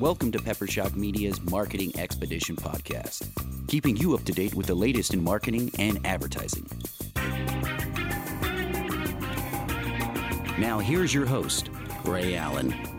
Welcome 0.00 0.32
to 0.32 0.40
Pepper 0.40 0.66
Shock 0.66 0.96
Media's 0.96 1.40
Marketing 1.42 1.96
Expedition 1.96 2.56
podcast, 2.56 3.28
keeping 3.68 3.96
you 3.96 4.12
up 4.14 4.24
to 4.24 4.32
date 4.32 4.52
with 4.52 4.66
the 4.66 4.74
latest 4.74 5.14
in 5.14 5.22
marketing 5.22 5.70
and 5.78 6.04
advertising. 6.04 6.66
Now, 10.58 10.80
here's 10.80 11.14
your 11.14 11.26
host, 11.26 11.70
Ray 12.04 12.34
Allen. 12.34 12.93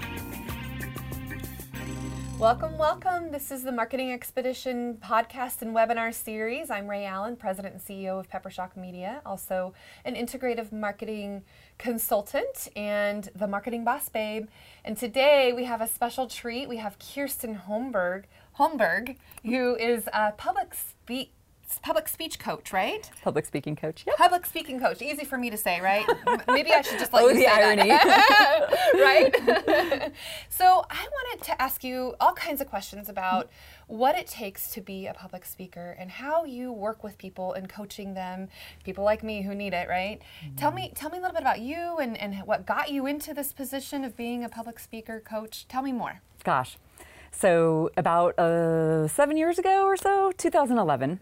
Welcome, 2.40 2.78
welcome. 2.78 3.32
This 3.32 3.50
is 3.50 3.64
the 3.64 3.72
Marketing 3.72 4.12
Expedition 4.12 4.96
podcast 4.96 5.62
and 5.62 5.74
webinar 5.74 6.14
series. 6.14 6.70
I'm 6.70 6.86
Ray 6.86 7.06
Allen, 7.06 7.38
President 7.38 7.76
and 7.76 7.82
CEO 7.82 8.20
of 8.20 8.28
Pepper 8.28 8.50
Shock 8.50 8.76
Media, 8.76 9.22
also 9.26 9.74
an 10.04 10.16
integrative 10.16 10.74
marketing 10.74 11.44
consultant 11.78 12.68
and 12.76 13.30
the 13.36 13.48
marketing 13.48 13.86
boss 13.86 14.10
babe. 14.10 14.48
And 14.84 14.98
today 14.98 15.54
we 15.54 15.64
have 15.64 15.80
a 15.80 15.88
special 15.88 16.28
treat. 16.28 16.68
We 16.68 16.78
have 16.78 16.98
Kirsten 17.00 17.56
Holmberg, 17.56 18.26
Holmberg 18.60 19.16
who 19.44 19.76
is 19.76 20.10
a 20.12 20.34
public 20.34 20.74
speak 20.74 21.32
public 21.82 22.08
speech 22.08 22.40
coach, 22.40 22.72
right? 22.72 23.10
Public 23.24 23.46
speaking 23.46 23.76
coach. 23.76 24.04
Yep. 24.06 24.18
Public 24.18 24.46
speaking 24.46 24.80
coach. 24.80 25.02
Easy 25.02 25.26
for 25.26 25.38
me 25.38 25.50
to 25.50 25.58
say, 25.58 25.82
right? 25.82 26.06
Maybe 26.48 26.72
I 26.72 26.82
should 26.82 27.00
just 27.00 27.14
let 27.14 27.24
oh, 27.24 27.28
you 27.30 27.36
the 27.36 27.42
say 27.42 27.48
irony. 27.48 27.90
that. 27.90 28.70
right? 28.94 30.12
so 30.50 30.86
I 30.90 31.08
wanted 31.12 31.46
to 31.46 31.62
ask 31.62 31.84
you 31.84 32.16
all 32.20 32.34
kinds 32.34 32.62
of 32.62 32.68
questions 32.68 33.10
about 33.10 33.50
what 33.88 34.18
it 34.18 34.28
takes 34.28 34.72
to 34.72 34.82
be 34.82 35.08
a 35.08 35.14
public 35.14 35.46
speaker 35.46 35.96
and 36.00 36.10
how 36.10 36.46
you 36.46 36.72
work 36.72 37.04
with 37.04 37.18
people 37.18 37.54
and 37.54 37.70
coaching 37.70 38.14
them, 38.14 38.48
people 38.84 39.04
like 39.04 39.24
me 39.24 39.42
who 39.42 39.54
need 39.54 39.74
it, 39.74 39.88
right? 39.88 40.22
Mm-hmm. 40.44 40.56
Tell 40.56 40.72
me 40.72 40.92
tell 40.96 41.10
me 41.10 41.18
a 41.18 41.22
little 41.22 41.34
bit 41.34 41.42
about 41.42 41.62
you 41.62 41.98
and, 41.98 42.18
and 42.18 42.36
what 42.46 42.66
got 42.66 42.90
you 42.90 43.06
into 43.06 43.34
this 43.34 43.54
position 43.54 44.04
of 44.04 44.16
being 44.16 44.44
a 44.44 44.50
public 44.50 44.80
speaker 44.80 45.20
coach. 45.20 45.68
Tell 45.68 45.82
me 45.82 45.92
more. 45.92 46.22
Gosh. 46.44 46.78
So 47.32 47.92
about 47.98 48.40
uh, 48.40 49.08
seven 49.10 49.36
years 49.36 49.60
ago 49.60 49.86
or 49.86 49.98
so, 49.98 50.32
2011, 50.38 51.20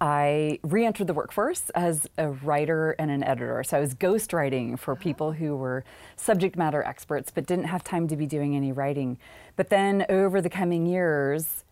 I 0.00 0.58
re 0.62 0.84
entered 0.84 1.06
the 1.06 1.14
workforce 1.14 1.70
as 1.70 2.08
a 2.18 2.28
writer 2.28 2.92
and 2.92 3.10
an 3.10 3.22
editor. 3.22 3.62
So 3.64 3.76
I 3.76 3.80
was 3.80 3.94
ghostwriting 3.94 4.78
for 4.78 4.92
oh. 4.92 4.96
people 4.96 5.32
who 5.32 5.56
were 5.56 5.84
subject 6.16 6.56
matter 6.56 6.82
experts 6.82 7.30
but 7.34 7.46
didn't 7.46 7.66
have 7.66 7.84
time 7.84 8.08
to 8.08 8.16
be 8.16 8.26
doing 8.26 8.56
any 8.56 8.72
writing. 8.72 9.18
But 9.56 9.68
then 9.68 10.04
over 10.08 10.40
the 10.40 10.50
coming 10.50 10.86
years, 10.86 11.64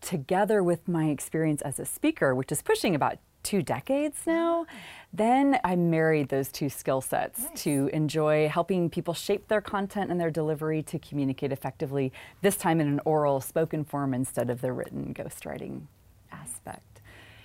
together 0.00 0.62
with 0.62 0.86
my 0.86 1.06
experience 1.06 1.62
as 1.62 1.78
a 1.78 1.84
speaker, 1.84 2.34
which 2.34 2.52
is 2.52 2.62
pushing 2.62 2.94
about 2.94 3.18
two 3.42 3.62
decades 3.62 4.18
now, 4.26 4.66
then 5.12 5.58
I 5.64 5.74
married 5.76 6.28
those 6.28 6.50
two 6.50 6.68
skill 6.68 7.00
sets 7.00 7.40
nice. 7.40 7.62
to 7.62 7.90
enjoy 7.92 8.48
helping 8.48 8.88
people 8.88 9.14
shape 9.14 9.48
their 9.48 9.60
content 9.60 10.10
and 10.10 10.20
their 10.20 10.30
delivery 10.30 10.82
to 10.84 10.98
communicate 10.98 11.52
effectively, 11.52 12.12
this 12.40 12.56
time 12.56 12.80
in 12.80 12.86
an 12.86 13.00
oral 13.04 13.40
spoken 13.40 13.84
form 13.84 14.14
instead 14.14 14.48
of 14.50 14.60
the 14.60 14.72
written 14.72 15.12
ghostwriting 15.12 15.82
aspect. 16.30 16.91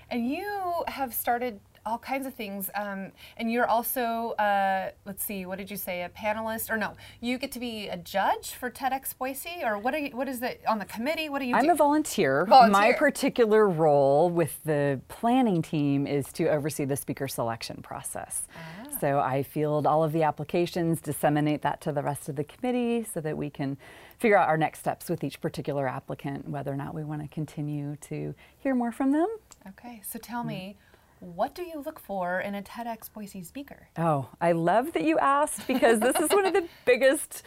And 0.10 0.30
you 0.30 0.84
have 0.88 1.14
started 1.14 1.60
all 1.88 1.98
kinds 1.98 2.28
of 2.28 2.34
things. 2.34 2.70
Um, 2.76 3.12
and 3.38 3.50
you're 3.52 3.66
also, 3.66 4.32
uh, 4.32 4.92
let's 5.06 5.24
see, 5.24 5.46
what 5.46 5.58
did 5.58 5.72
you 5.72 5.78
say, 5.78 6.04
a 6.04 6.10
panelist? 6.10 6.70
Or 6.70 6.76
no, 6.76 6.96
you 7.22 7.38
get 7.38 7.52
to 7.54 7.60
be 7.60 7.88
a 7.88 7.96
judge 7.96 8.52
for 8.52 8.70
TEDx 8.70 9.18
Boise? 9.18 9.62
Or 9.64 9.78
what, 9.80 9.96
are 9.96 10.00
you, 10.00 10.16
what 10.16 10.28
is 10.28 10.42
it 10.42 10.62
on 10.68 10.80
the 10.80 10.86
committee? 10.86 11.30
What 11.30 11.40
do 11.40 11.46
you 11.46 11.56
I'm 11.56 11.64
do? 11.64 11.72
a 11.72 11.76
volunteer. 11.76 12.46
volunteer. 12.46 12.72
My 12.72 12.92
particular 12.92 13.68
role 13.70 14.30
with 14.30 14.60
the 14.66 15.00
planning 15.08 15.62
team 15.62 16.06
is 16.06 16.32
to 16.34 16.50
oversee 16.50 16.84
the 16.84 16.98
speaker 16.98 17.28
selection 17.28 17.82
process. 17.82 18.44
Ah. 18.56 18.98
So 19.00 19.20
I 19.20 19.44
field 19.44 19.88
all 19.88 20.04
of 20.04 20.12
the 20.12 20.24
applications, 20.24 21.00
disseminate 21.00 21.62
that 21.62 21.80
to 21.82 21.92
the 21.92 22.02
rest 22.02 22.28
of 22.28 22.36
the 22.36 22.44
committee 22.44 23.06
so 23.06 23.22
that 23.22 23.38
we 23.38 23.50
can 23.50 23.78
figure 24.18 24.38
out 24.38 24.50
our 24.50 24.58
next 24.58 24.80
steps 24.80 25.10
with 25.10 25.24
each 25.24 25.40
particular 25.40 25.88
applicant, 25.88 26.50
whether 26.50 26.74
or 26.74 26.76
not 26.76 26.96
we 26.96 27.04
want 27.04 27.22
to 27.22 27.28
continue 27.28 27.96
to 27.98 28.34
hear 28.58 28.74
more 28.74 28.92
from 28.92 29.12
them. 29.12 29.28
Okay, 29.70 30.02
so 30.04 30.18
tell 30.18 30.44
me, 30.44 30.78
what 31.20 31.54
do 31.54 31.64
you 31.64 31.82
look 31.86 32.00
for 32.00 32.40
in 32.40 32.56
a 32.56 32.62
TEDx 32.62 33.12
Boise 33.12 33.44
speaker? 33.44 33.90
Oh, 33.98 34.30
I 34.40 34.54
love 34.54 34.94
that 34.94 35.04
you 35.04 35.18
asked 35.20 35.68
because 35.68 36.00
this 36.00 36.16
is 36.18 36.30
one 36.30 36.46
of 36.46 36.54
the 36.54 36.68
biggest 36.86 37.44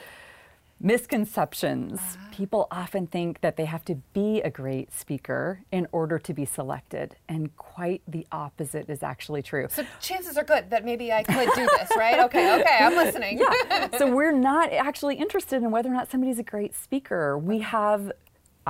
misconceptions. 0.80 1.98
Uh-huh. 1.98 2.28
People 2.32 2.66
often 2.70 3.06
think 3.06 3.40
that 3.42 3.56
they 3.56 3.66
have 3.66 3.84
to 3.84 3.94
be 4.12 4.40
a 4.42 4.50
great 4.50 4.92
speaker 4.92 5.60
in 5.70 5.86
order 5.92 6.18
to 6.18 6.34
be 6.34 6.44
selected, 6.44 7.16
and 7.28 7.54
quite 7.56 8.02
the 8.08 8.26
opposite 8.32 8.88
is 8.90 9.02
actually 9.02 9.42
true. 9.42 9.66
So 9.70 9.84
chances 10.00 10.36
are 10.36 10.44
good 10.44 10.70
that 10.70 10.84
maybe 10.84 11.12
I 11.12 11.22
could 11.22 11.48
do 11.54 11.66
this, 11.78 11.90
right? 11.96 12.18
Okay, 12.20 12.60
okay, 12.60 12.78
I'm 12.80 12.96
listening. 12.96 13.38
Yeah. 13.38 13.96
so 13.98 14.10
we're 14.14 14.32
not 14.32 14.72
actually 14.72 15.16
interested 15.16 15.62
in 15.62 15.70
whether 15.70 15.88
or 15.88 15.94
not 15.94 16.10
somebody's 16.10 16.38
a 16.38 16.44
great 16.44 16.74
speaker. 16.74 17.38
We 17.38 17.60
have 17.60 18.12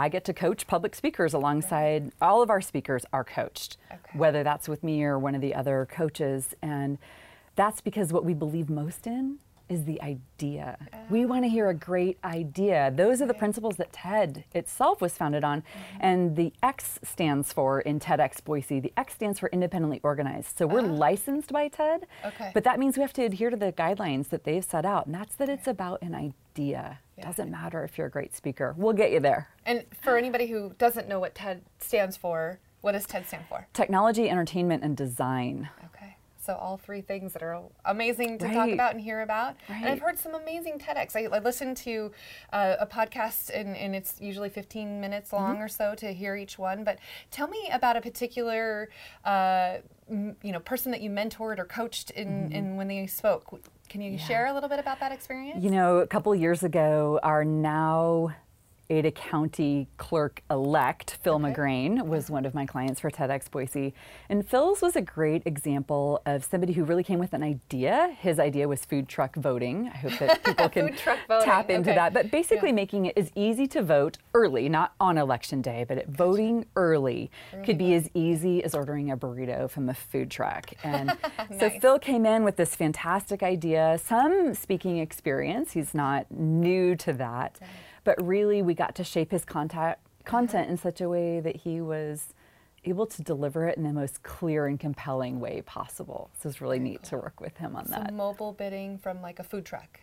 I 0.01 0.09
get 0.09 0.25
to 0.25 0.33
coach 0.33 0.67
public 0.67 0.95
speakers 0.95 1.35
alongside 1.35 2.13
all 2.23 2.41
of 2.41 2.49
our 2.49 2.63
speakers 2.63 3.05
are 3.13 3.23
coached, 3.23 3.77
okay. 3.93 4.19
whether 4.19 4.43
that's 4.43 4.67
with 4.67 4.83
me 4.83 5.05
or 5.05 5.19
one 5.19 5.35
of 5.35 5.43
the 5.43 5.55
other 5.55 5.87
coaches. 5.91 6.55
And 6.63 6.97
that's 7.55 7.83
because 7.83 8.11
what 8.11 8.25
we 8.25 8.33
believe 8.33 8.71
most 8.71 9.07
in 9.07 9.41
is 9.69 9.85
the 9.85 10.01
idea. 10.01 10.79
Uh, 10.93 10.97
we 11.11 11.27
want 11.27 11.45
to 11.45 11.49
hear 11.51 11.69
a 11.69 11.75
great 11.75 12.19
idea. 12.25 12.91
Those 12.97 13.21
are 13.21 13.27
the 13.27 13.35
principles 13.35 13.77
that 13.77 13.93
TED 13.93 14.45
itself 14.55 15.03
was 15.03 15.13
founded 15.13 15.45
on. 15.45 15.61
Mm-hmm. 15.61 15.99
And 16.01 16.37
the 16.37 16.55
X 16.63 16.99
stands 17.03 17.53
for 17.53 17.81
in 17.83 18.01
TEDx 18.01 18.43
Boise, 18.43 18.81
the 18.81 18.93
X 18.97 19.15
stands 19.15 19.39
for 19.39 19.51
independently 19.51 20.01
organized. 20.03 20.57
So 20.59 20.67
we're 20.67 20.81
uh, 20.81 20.89
licensed 21.07 21.53
by 21.53 21.69
TED, 21.69 22.07
okay. 22.25 22.51
but 22.55 22.65
that 22.65 22.79
means 22.79 22.97
we 22.97 23.03
have 23.03 23.13
to 23.13 23.23
adhere 23.23 23.51
to 23.51 23.57
the 23.57 23.71
guidelines 23.73 24.31
that 24.31 24.45
they've 24.45 24.65
set 24.65 24.87
out. 24.87 25.05
And 25.07 25.15
that's 25.15 25.35
that 25.37 25.51
it's 25.51 25.69
about 25.69 26.01
an 26.01 26.15
idea. 26.15 26.33
Yeah. 26.69 26.97
Doesn't 27.23 27.51
matter 27.51 27.85
if 27.85 27.99
you're 27.99 28.07
a 28.07 28.11
great 28.11 28.35
speaker. 28.35 28.75
We'll 28.77 28.95
get 28.95 29.11
you 29.11 29.21
there. 29.21 29.49
And 29.67 29.85
for 30.01 30.17
anybody 30.17 30.47
who 30.47 30.75
doesn't 30.79 31.09
know 31.09 31.21
what 31.21 31.35
TED 31.35 31.63
stands 31.79 32.17
for, 32.17 32.59
what 32.81 32.93
does 32.93 33.07
TED 33.07 33.27
stand 33.27 33.45
for? 33.49 33.67
Technology, 33.73 34.31
Entertainment, 34.31 34.83
and 34.83 34.97
Design. 34.97 35.69
Okay. 35.95 36.17
So 36.43 36.55
all 36.55 36.79
three 36.79 37.03
things 37.03 37.35
that 37.35 37.43
are 37.43 37.61
amazing 37.85 38.39
to 38.39 38.47
right. 38.47 38.55
talk 38.55 38.71
about 38.71 38.93
and 38.93 39.01
hear 39.01 39.21
about. 39.21 39.57
Right. 39.69 39.83
And 39.83 39.89
I've 39.89 40.01
heard 40.01 40.19
some 40.19 40.35
amazing 40.35 40.79
TEDx. 40.79 41.15
I, 41.15 41.37
I 41.37 41.39
listened 41.41 41.77
to 41.79 42.11
uh, 42.53 42.77
a 42.81 42.87
podcast 42.87 43.51
and, 43.55 43.77
and, 43.77 43.95
it's 43.95 44.19
usually 44.21 44.49
15 44.49 45.01
minutes 45.01 45.35
long 45.35 45.57
mm-hmm. 45.57 45.65
or 45.65 45.69
so 45.69 45.95
to 45.97 46.13
hear 46.15 46.37
each 46.37 46.59
one. 46.59 46.83
But 46.83 46.99
tell 47.31 47.47
me 47.47 47.69
about 47.71 47.99
a 47.99 48.01
particular, 48.01 48.89
uh, 49.27 49.77
m- 50.11 50.37
you 50.43 50.53
know, 50.53 50.61
person 50.61 50.91
that 50.93 51.03
you 51.03 51.11
mentored 51.11 51.59
or 51.59 51.67
coached 51.67 52.11
in, 52.11 52.29
mm-hmm. 52.29 52.53
in 52.53 52.77
when 52.77 52.89
they 52.89 53.07
spoke. 53.07 53.61
Can 53.91 54.01
you 54.01 54.13
yeah. 54.13 54.19
share 54.19 54.47
a 54.47 54.55
little 54.55 54.69
bit 54.69 54.79
about 54.79 55.01
that 55.01 55.11
experience? 55.11 55.63
You 55.63 55.71
know, 55.71 55.99
a 55.99 56.07
couple 56.07 56.33
years 56.33 56.63
ago, 56.63 57.19
our 57.25 57.45
now 57.45 58.33
Ada 58.91 59.13
County 59.13 59.89
clerk 59.97 60.43
elect, 60.51 61.19
Phil 61.23 61.35
okay. 61.35 61.45
McGrane, 61.45 62.05
was 62.07 62.29
one 62.29 62.45
of 62.45 62.55
my 62.55 62.67
clients 62.67 63.01
for 63.01 63.11
TEDx 63.11 63.51
Boise. 63.51 63.95
And 64.29 64.47
Phil's 64.47 64.83
was 64.83 64.97
a 64.97 65.01
great 65.01 65.43
example 65.47 66.21
of 66.27 66.45
somebody 66.45 66.73
who 66.73 66.85
really 66.85 67.05
came 67.05 67.21
with 67.21 67.33
an 67.33 67.43
idea. 67.43 68.15
His 68.19 68.41
idea 68.41 68.67
was 68.67 68.85
food 68.85 69.09
truck 69.09 69.37
voting. 69.37 69.91
I 69.95 69.97
hope 69.97 70.19
that 70.19 70.45
people 70.45 70.69
can 70.69 70.95
tap 70.97 71.71
into 71.71 71.91
okay. 71.91 71.97
that. 71.97 72.13
But 72.13 72.31
basically, 72.31 72.71
yeah. 72.71 72.75
making 72.75 73.07
it 73.07 73.17
as 73.17 73.31
easy 73.35 73.67
to 73.69 73.83
vote 73.83 74.19
early, 74.35 74.69
not 74.69 74.93
on 75.01 75.17
election 75.17 75.63
day, 75.63 75.85
but 75.87 76.09
voting 76.09 76.67
early 76.75 77.31
could 77.65 77.79
be 77.79 77.95
as 77.95 78.11
easy 78.13 78.63
as 78.65 78.75
ordering 78.75 79.11
a 79.11 79.17
burrito 79.17 79.71
from 79.71 79.89
a 79.89 79.95
food 79.95 80.31
truck. 80.31 80.71
And 80.91 81.17
nice. 81.39 81.61
so 81.61 81.71
Phil 81.71 81.99
came 82.01 82.27
in 82.27 82.43
with 82.43 82.57
this 82.57 82.75
fantastic 82.75 83.45
idea, 83.45 84.01
some 84.05 84.55
speaking 84.55 84.99
experience. 84.99 85.73
He's 85.73 85.95
not 85.95 86.29
new 86.33 86.97
to 86.97 87.13
that. 87.13 87.59
Right 87.61 87.71
but 88.05 88.21
really 88.25 88.63
we 88.63 88.75
got 88.75 88.95
to 88.97 89.05
shape 89.05 89.31
his 89.31 89.45
contact, 89.45 90.01
content 90.25 90.71
in 90.71 90.77
such 90.77 91.01
a 91.01 91.09
way 91.09 91.41
that 91.41 91.57
he 91.57 91.81
was 91.81 92.35
able 92.85 93.07
to 93.07 93.23
deliver 93.23 93.67
it 93.67 93.77
in 93.77 93.85
the 93.85 93.93
most 93.93 94.23
clear 94.23 94.67
and 94.67 94.81
compelling 94.81 95.39
way 95.39 95.63
possible. 95.63 96.31
So 96.41 96.49
it's 96.49 96.61
really 96.61 96.79
Very 96.79 96.91
neat 96.91 97.03
cool. 97.03 97.11
to 97.11 97.25
work 97.25 97.41
with 97.41 97.57
him 97.59 97.77
on 97.77 97.87
so 97.87 97.93
that. 97.93 98.15
mobile 98.15 98.53
bidding 98.53 98.99
from 98.99 99.21
like 99.21 99.39
a 99.39 99.43
food 99.43 99.65
truck. 99.65 100.01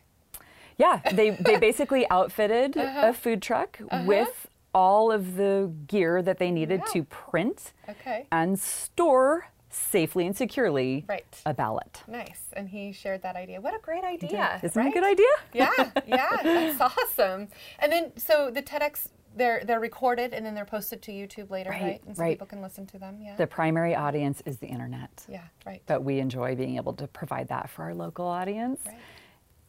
Yeah, 0.78 1.02
they, 1.14 1.32
they 1.32 1.58
basically 1.60 2.08
outfitted 2.10 2.78
uh-huh. 2.78 3.08
a 3.08 3.14
food 3.14 3.42
truck 3.42 3.80
uh-huh. 3.90 4.04
with 4.06 4.48
all 4.74 5.12
of 5.12 5.38
the 5.38 5.72
gear 5.88 6.22
that 6.22 6.38
they 6.38 6.52
needed 6.52 6.82
yeah. 6.86 6.94
to 6.94 7.04
print 7.06 7.74
okay. 7.90 8.28
and 8.32 8.60
store 8.60 9.48
safely 9.78 10.26
and 10.26 10.36
securely 10.36 11.06
right. 11.08 11.42
a 11.46 11.54
ballot. 11.54 12.02
Nice. 12.08 12.46
And 12.54 12.68
he 12.70 12.92
shared 12.92 13.22
that 13.24 13.36
idea. 13.36 13.62
What 13.62 13.76
a 13.76 13.80
great 13.80 14.04
idea. 14.04 14.60
Isn't 14.64 14.76
right? 14.76 14.88
it 14.88 14.90
a 14.90 14.94
good 14.94 15.04
idea? 15.04 15.26
Yeah, 15.54 16.02
yeah. 16.08 16.38
That's 16.44 16.82
awesome. 16.82 17.48
And 17.80 17.92
then, 17.92 18.12
so 18.18 18.52
the 18.52 18.62
TEDx 18.62 19.10
they're 19.38 19.64
they're 19.64 19.80
recorded 19.80 20.34
and 20.34 20.46
then 20.46 20.56
they're 20.56 20.66
posted 20.66 21.02
to 21.04 21.12
YouTube 21.12 21.50
later, 21.50 21.70
right? 21.70 21.82
right? 21.82 22.02
And 22.08 22.18
so 22.18 22.24
right. 22.24 22.32
people 22.32 22.48
can 22.48 22.62
listen 22.62 22.86
to 22.88 23.00
them. 23.00 23.20
Yeah. 23.22 23.36
The 23.36 23.48
primary 23.48 23.96
audience 23.96 24.42
is 24.46 24.58
the 24.58 24.68
internet. 24.68 25.26
Yeah, 25.30 25.44
right. 25.66 25.82
But 25.86 26.04
we 26.04 26.20
enjoy 26.20 26.56
being 26.56 26.76
able 26.76 26.94
to 26.94 27.08
provide 27.08 27.48
that 27.50 27.70
for 27.70 27.84
our 27.84 27.94
local 27.94 28.26
audience. 28.26 28.82
Right. 28.86 28.98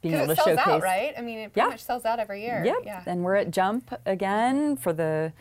Being 0.00 0.14
able 0.14 0.30
it 0.30 0.36
to 0.36 0.42
sells 0.42 0.58
showcase. 0.58 0.66
out, 0.66 0.82
right? 0.82 1.12
I 1.18 1.20
mean, 1.22 1.38
it 1.38 1.52
pretty 1.52 1.66
yeah. 1.66 1.70
much 1.70 1.82
sells 1.82 2.04
out 2.04 2.20
every 2.20 2.42
year. 2.42 2.62
Yep. 2.64 2.76
Yeah. 2.84 3.02
And 3.06 3.24
we're 3.24 3.34
at 3.34 3.50
Jump 3.50 3.92
again 4.06 4.76
for 4.76 4.92
the 4.92 5.32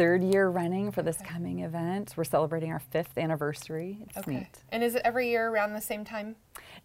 third 0.00 0.24
year 0.24 0.48
running 0.48 0.90
for 0.90 1.02
this 1.02 1.18
coming 1.26 1.58
event. 1.58 2.14
We're 2.16 2.24
celebrating 2.24 2.72
our 2.72 2.78
fifth 2.78 3.18
anniversary. 3.18 3.98
It's 4.08 4.16
Okay. 4.16 4.30
neat. 4.38 4.62
And 4.72 4.82
is 4.82 4.94
it 4.94 5.02
every 5.04 5.28
year 5.28 5.50
around 5.50 5.74
the 5.74 5.80
same 5.82 6.06
time? 6.06 6.36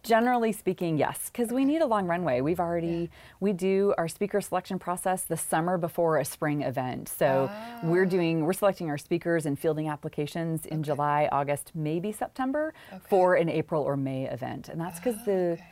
Generally 0.02 0.52
speaking, 0.52 0.98
yes, 0.98 1.30
because 1.32 1.50
we 1.50 1.64
need 1.64 1.80
a 1.80 1.86
long 1.86 2.06
runway. 2.06 2.42
We've 2.42 2.60
already 2.60 3.08
we 3.40 3.54
do 3.54 3.94
our 3.96 4.06
speaker 4.06 4.42
selection 4.42 4.78
process 4.78 5.22
the 5.24 5.36
summer 5.38 5.78
before 5.78 6.18
a 6.18 6.26
spring 6.26 6.60
event. 6.60 7.08
So 7.08 7.50
we're 7.82 8.04
Ah. 8.04 8.08
doing 8.16 8.44
we're 8.44 8.52
selecting 8.52 8.90
our 8.90 8.98
speakers 8.98 9.46
and 9.46 9.58
fielding 9.58 9.88
applications 9.88 10.66
in 10.66 10.82
July, 10.82 11.26
August, 11.32 11.72
maybe 11.74 12.12
September 12.12 12.74
for 13.08 13.34
an 13.36 13.48
April 13.48 13.82
or 13.82 13.96
May 13.96 14.26
event, 14.26 14.68
and 14.68 14.78
that's 14.78 15.00
because 15.00 15.24
the 15.24 15.52
okay. 15.52 15.64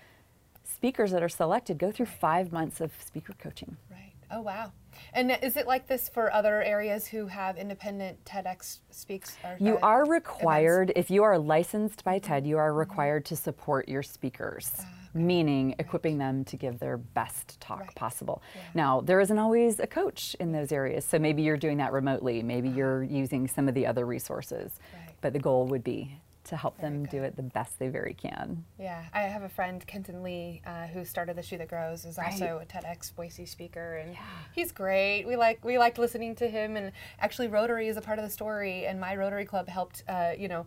speakers 0.65 1.11
that 1.11 1.23
are 1.23 1.29
selected 1.29 1.77
go 1.77 1.93
through 1.93 2.07
five 2.07 2.53
months 2.53 2.81
of 2.81 2.91
speaker 3.03 3.35
coaching. 3.39 3.77
Right. 3.91 4.13
Oh, 4.31 4.41
wow. 4.41 4.73
And 5.13 5.37
is 5.43 5.57
it 5.57 5.67
like 5.67 5.87
this 5.87 6.09
for 6.09 6.33
other 6.33 6.63
areas 6.63 7.07
who 7.07 7.27
have 7.27 7.57
independent 7.57 8.25
TEDx 8.25 8.79
speaks? 8.91 9.37
Or, 9.45 9.57
You 9.61 9.77
uh, 9.77 9.81
are 9.83 10.03
events? 10.03 10.11
required, 10.29 10.93
if 10.97 11.11
you 11.11 11.23
are 11.23 11.39
licensed 11.39 12.05
by 12.05 12.19
TED, 12.19 12.47
you 12.47 12.59
are 12.59 12.73
required 12.73 13.25
to 13.27 13.37
support 13.37 13.89
your 13.89 14.03
speakers, 14.03 14.73
meaning 15.15 15.75
equipping 15.79 16.19
them 16.19 16.45
to 16.45 16.57
give 16.57 16.79
their 16.79 16.97
best 16.97 17.61
talk 17.61 17.81
Right. 17.81 17.95
possible. 17.95 18.43
Now, 18.75 19.01
there 19.01 19.21
isn't 19.21 19.39
always 19.39 19.79
a 19.81 19.87
coach 19.87 20.35
in 20.41 20.53
those 20.53 20.73
areas, 20.73 21.05
so 21.05 21.19
maybe 21.19 21.43
you're 21.43 21.57
doing 21.57 21.77
that 21.79 21.93
remotely, 21.93 22.43
maybe 22.43 22.69
you're 22.69 23.03
using 23.05 23.47
some 23.47 23.69
of 23.69 23.75
the 23.75 23.87
other 23.87 24.07
resources, 24.07 24.79
Right. 24.93 25.15
but 25.21 25.33
the 25.33 25.39
goal 25.39 25.67
would 25.67 25.85
be 25.85 26.19
to 26.45 26.57
help 26.57 26.79
Very 26.81 26.93
them 26.93 27.05
do 27.07 27.23
it 27.23 27.37
the 27.37 27.43
best 27.43 27.79
they 27.79 27.89
very 27.89 28.15
can. 28.15 28.65
Yeah, 28.79 29.05
I 29.13 29.21
have 29.23 29.43
a 29.43 29.49
friend, 29.49 29.85
Kenton 29.87 30.23
Lee, 30.23 30.61
uh, 30.67 30.87
who 30.89 31.05
started 31.05 31.37
the 31.37 31.43
Shoe 31.43 31.59
That 31.59 31.69
Grows, 31.69 32.05
is 32.05 32.19
also 32.19 32.61
a 32.63 32.67
TEDx 32.67 33.15
Boise 33.15 33.47
speaker, 33.47 33.97
and 33.97 34.17
he's 34.55 34.71
great. 34.73 35.25
We 35.27 35.37
like 35.37 35.65
we 35.65 35.79
liked 35.79 35.99
listening 35.99 36.35
to 36.37 36.49
him, 36.49 36.77
and 36.77 36.93
actually 37.19 37.49
Rotary 37.49 37.89
is 37.89 37.97
a 37.97 38.01
part 38.03 38.19
of 38.19 38.25
the 38.25 38.31
story, 38.31 38.87
and 38.87 39.01
my 39.01 39.17
Rotary 39.17 39.45
Club 39.45 39.69
helped, 39.69 40.05
uh, 40.09 40.33
you 40.39 40.49
know. 40.49 40.67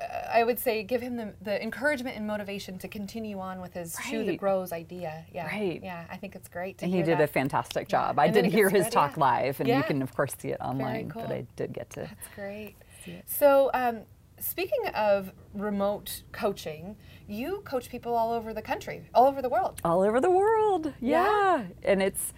Uh, 0.00 0.28
I 0.32 0.44
would 0.44 0.60
say 0.60 0.84
give 0.84 1.00
him 1.02 1.16
the, 1.16 1.34
the 1.42 1.60
encouragement 1.60 2.16
and 2.16 2.24
motivation 2.24 2.78
to 2.78 2.86
continue 2.86 3.40
on 3.40 3.60
with 3.60 3.74
his 3.74 3.96
shoe 4.08 4.22
that 4.26 4.36
grows 4.36 4.70
idea. 4.72 5.24
Yeah, 5.34 5.46
Right. 5.48 5.80
Yeah, 5.82 6.04
I 6.08 6.16
think 6.16 6.36
it's 6.36 6.48
great 6.48 6.78
to 6.78 6.84
And 6.84 6.94
he 6.94 7.02
did 7.02 7.18
that. 7.18 7.24
a 7.24 7.26
fantastic 7.26 7.88
Yeah. 7.90 7.98
job. 8.06 8.18
I 8.20 8.26
And 8.26 8.34
did 8.34 8.44
hear 8.44 8.70
his 8.70 8.88
talk 8.90 9.16
yeah. 9.16 9.20
live, 9.24 9.58
and 9.58 9.68
Yeah. 9.68 9.78
you 9.78 9.82
can, 9.82 10.00
of 10.00 10.14
course, 10.14 10.36
see 10.38 10.50
it 10.50 10.60
online, 10.60 11.10
cool. 11.10 11.22
but 11.22 11.32
I 11.32 11.46
did 11.56 11.72
get 11.72 11.90
to. 11.90 12.02
That's 12.02 12.28
great. 12.36 12.76
So, 13.26 13.70
um, 13.74 14.02
speaking 14.40 14.86
of 14.94 15.32
remote 15.54 16.22
coaching, 16.32 16.96
you 17.26 17.62
coach 17.64 17.88
people 17.90 18.14
all 18.14 18.32
over 18.32 18.52
the 18.54 18.62
country, 18.62 19.02
all 19.14 19.26
over 19.26 19.42
the 19.42 19.48
world. 19.48 19.80
all 19.84 20.02
over 20.02 20.20
the 20.20 20.30
world. 20.30 20.92
Yeah. 21.00 21.24
Yeah. 21.24 21.62
And 21.84 22.02
it's, 22.02 22.32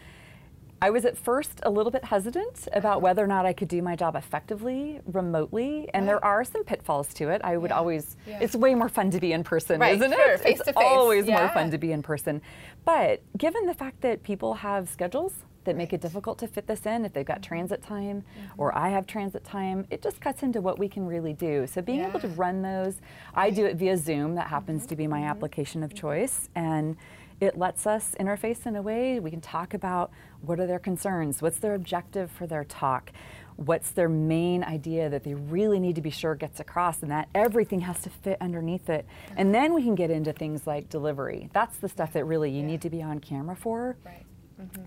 I 0.82 0.91
was 0.91 1.05
at 1.05 1.17
first 1.17 1.61
a 1.62 1.70
little 1.70 1.93
bit 1.93 2.05
hesitant 2.05 2.67
about 2.73 2.93
uh-huh. 2.93 3.00
whether 3.00 3.23
or 3.23 3.26
not 3.26 3.44
I 3.44 3.52
could 3.52 3.69
do 3.69 3.82
my 3.82 3.97
job 3.97 4.17
effectively 4.17 5.00
remotely. 5.06 5.91
And 5.93 6.08
there 6.08 6.25
are 6.25 6.43
some 6.43 6.64
pitfalls 6.64 7.12
to 7.14 7.29
it. 7.29 7.41
I 7.44 7.56
would 7.58 7.70
Yeah. 7.70 7.76
always, 7.79 8.17
Yeah. 8.26 8.38
it's 8.41 8.56
way 8.56 8.75
more 8.75 8.88
fun 8.88 9.11
to 9.11 9.20
be 9.20 9.32
in 9.32 9.44
person, 9.44 9.79
Right, 9.79 9.97
isn't 9.97 10.12
sure, 10.12 10.32
it? 10.32 10.41
face 10.41 10.58
it's 10.61 10.67
to 10.69 10.73
face, 10.73 10.82
always 10.85 11.26
more 11.26 11.49
fun 11.50 11.70
to 11.70 11.79
be 11.79 11.93
in 11.93 12.02
person. 12.02 12.41
But 12.85 13.20
given 13.37 13.67
the 13.67 13.75
fact 13.75 14.00
that 14.00 14.23
people 14.23 14.55
have 14.55 14.88
schedules, 14.88 15.35
that 15.65 15.77
make 15.77 15.93
it 15.93 16.01
difficult 16.01 16.39
to 16.39 16.47
fit 16.49 16.67
this 16.67 16.87
in 16.87 17.05
if 17.05 17.12
they've 17.12 17.25
got 17.27 17.37
Mm-hmm. 17.43 17.49
transit 17.55 17.83
time 17.83 18.25
or 18.59 18.77
I 18.77 18.89
have 18.91 19.07
transit 19.07 19.45
time. 19.45 19.87
It 19.91 20.03
just 20.03 20.21
cuts 20.21 20.43
into 20.43 20.61
what 20.61 20.79
we 20.79 20.89
can 20.89 21.07
really 21.07 21.33
do. 21.33 21.67
So 21.67 21.83
being 21.83 22.01
able 22.05 22.21
to 22.21 22.29
run 22.29 22.62
those, 22.62 22.97
I 23.35 23.51
do 23.51 23.65
it 23.67 23.77
via 23.77 23.97
Zoom. 23.97 24.35
That 24.35 24.45
Mm-hmm. 24.47 24.51
happens 24.55 24.87
to 24.87 24.97
be 24.97 25.07
my 25.07 25.23
application 25.25 25.83
of 25.83 25.95
choice, 25.95 26.49
and 26.55 26.97
it 27.41 27.57
lets 27.59 27.87
us 27.87 28.15
interface 28.21 28.67
in 28.67 28.77
a 28.77 28.83
way 28.83 29.19
we 29.21 29.31
can 29.31 29.41
talk 29.41 29.73
about 29.75 30.11
what 30.43 30.61
are 30.61 30.67
their 30.67 30.79
concerns, 30.79 31.41
what's 31.41 31.59
their 31.59 31.75
objective 31.75 32.31
for 32.31 32.47
their 32.47 32.65
talk. 32.65 33.12
What's 33.57 33.91
their 33.91 34.09
main 34.09 34.65
idea 34.65 35.11
that 35.11 35.23
they 35.23 35.35
really 35.35 35.79
need 35.81 35.95
to 35.97 36.01
be 36.01 36.09
sure 36.09 36.35
gets 36.35 36.61
across, 36.61 37.03
and 37.03 37.11
that 37.11 37.29
everything 37.35 37.81
has 37.81 38.01
to 38.03 38.11
fit 38.11 38.39
underneath 38.41 38.89
it. 38.89 39.05
And 39.37 39.55
then 39.55 39.75
we 39.75 39.83
can 39.83 39.95
get 39.95 40.11
into 40.11 40.33
things 40.33 40.67
like 40.67 40.89
delivery. 40.89 41.51
That's 41.53 41.77
the 41.77 41.89
stuff 41.91 42.15
that 42.15 42.25
really 42.25 42.51
you 42.51 42.61
Yeah. 42.62 42.67
need 42.69 42.81
to 42.83 42.89
be 42.91 43.03
on 43.03 43.19
camera 43.19 43.55
for 43.57 43.97
Right. 44.05 44.25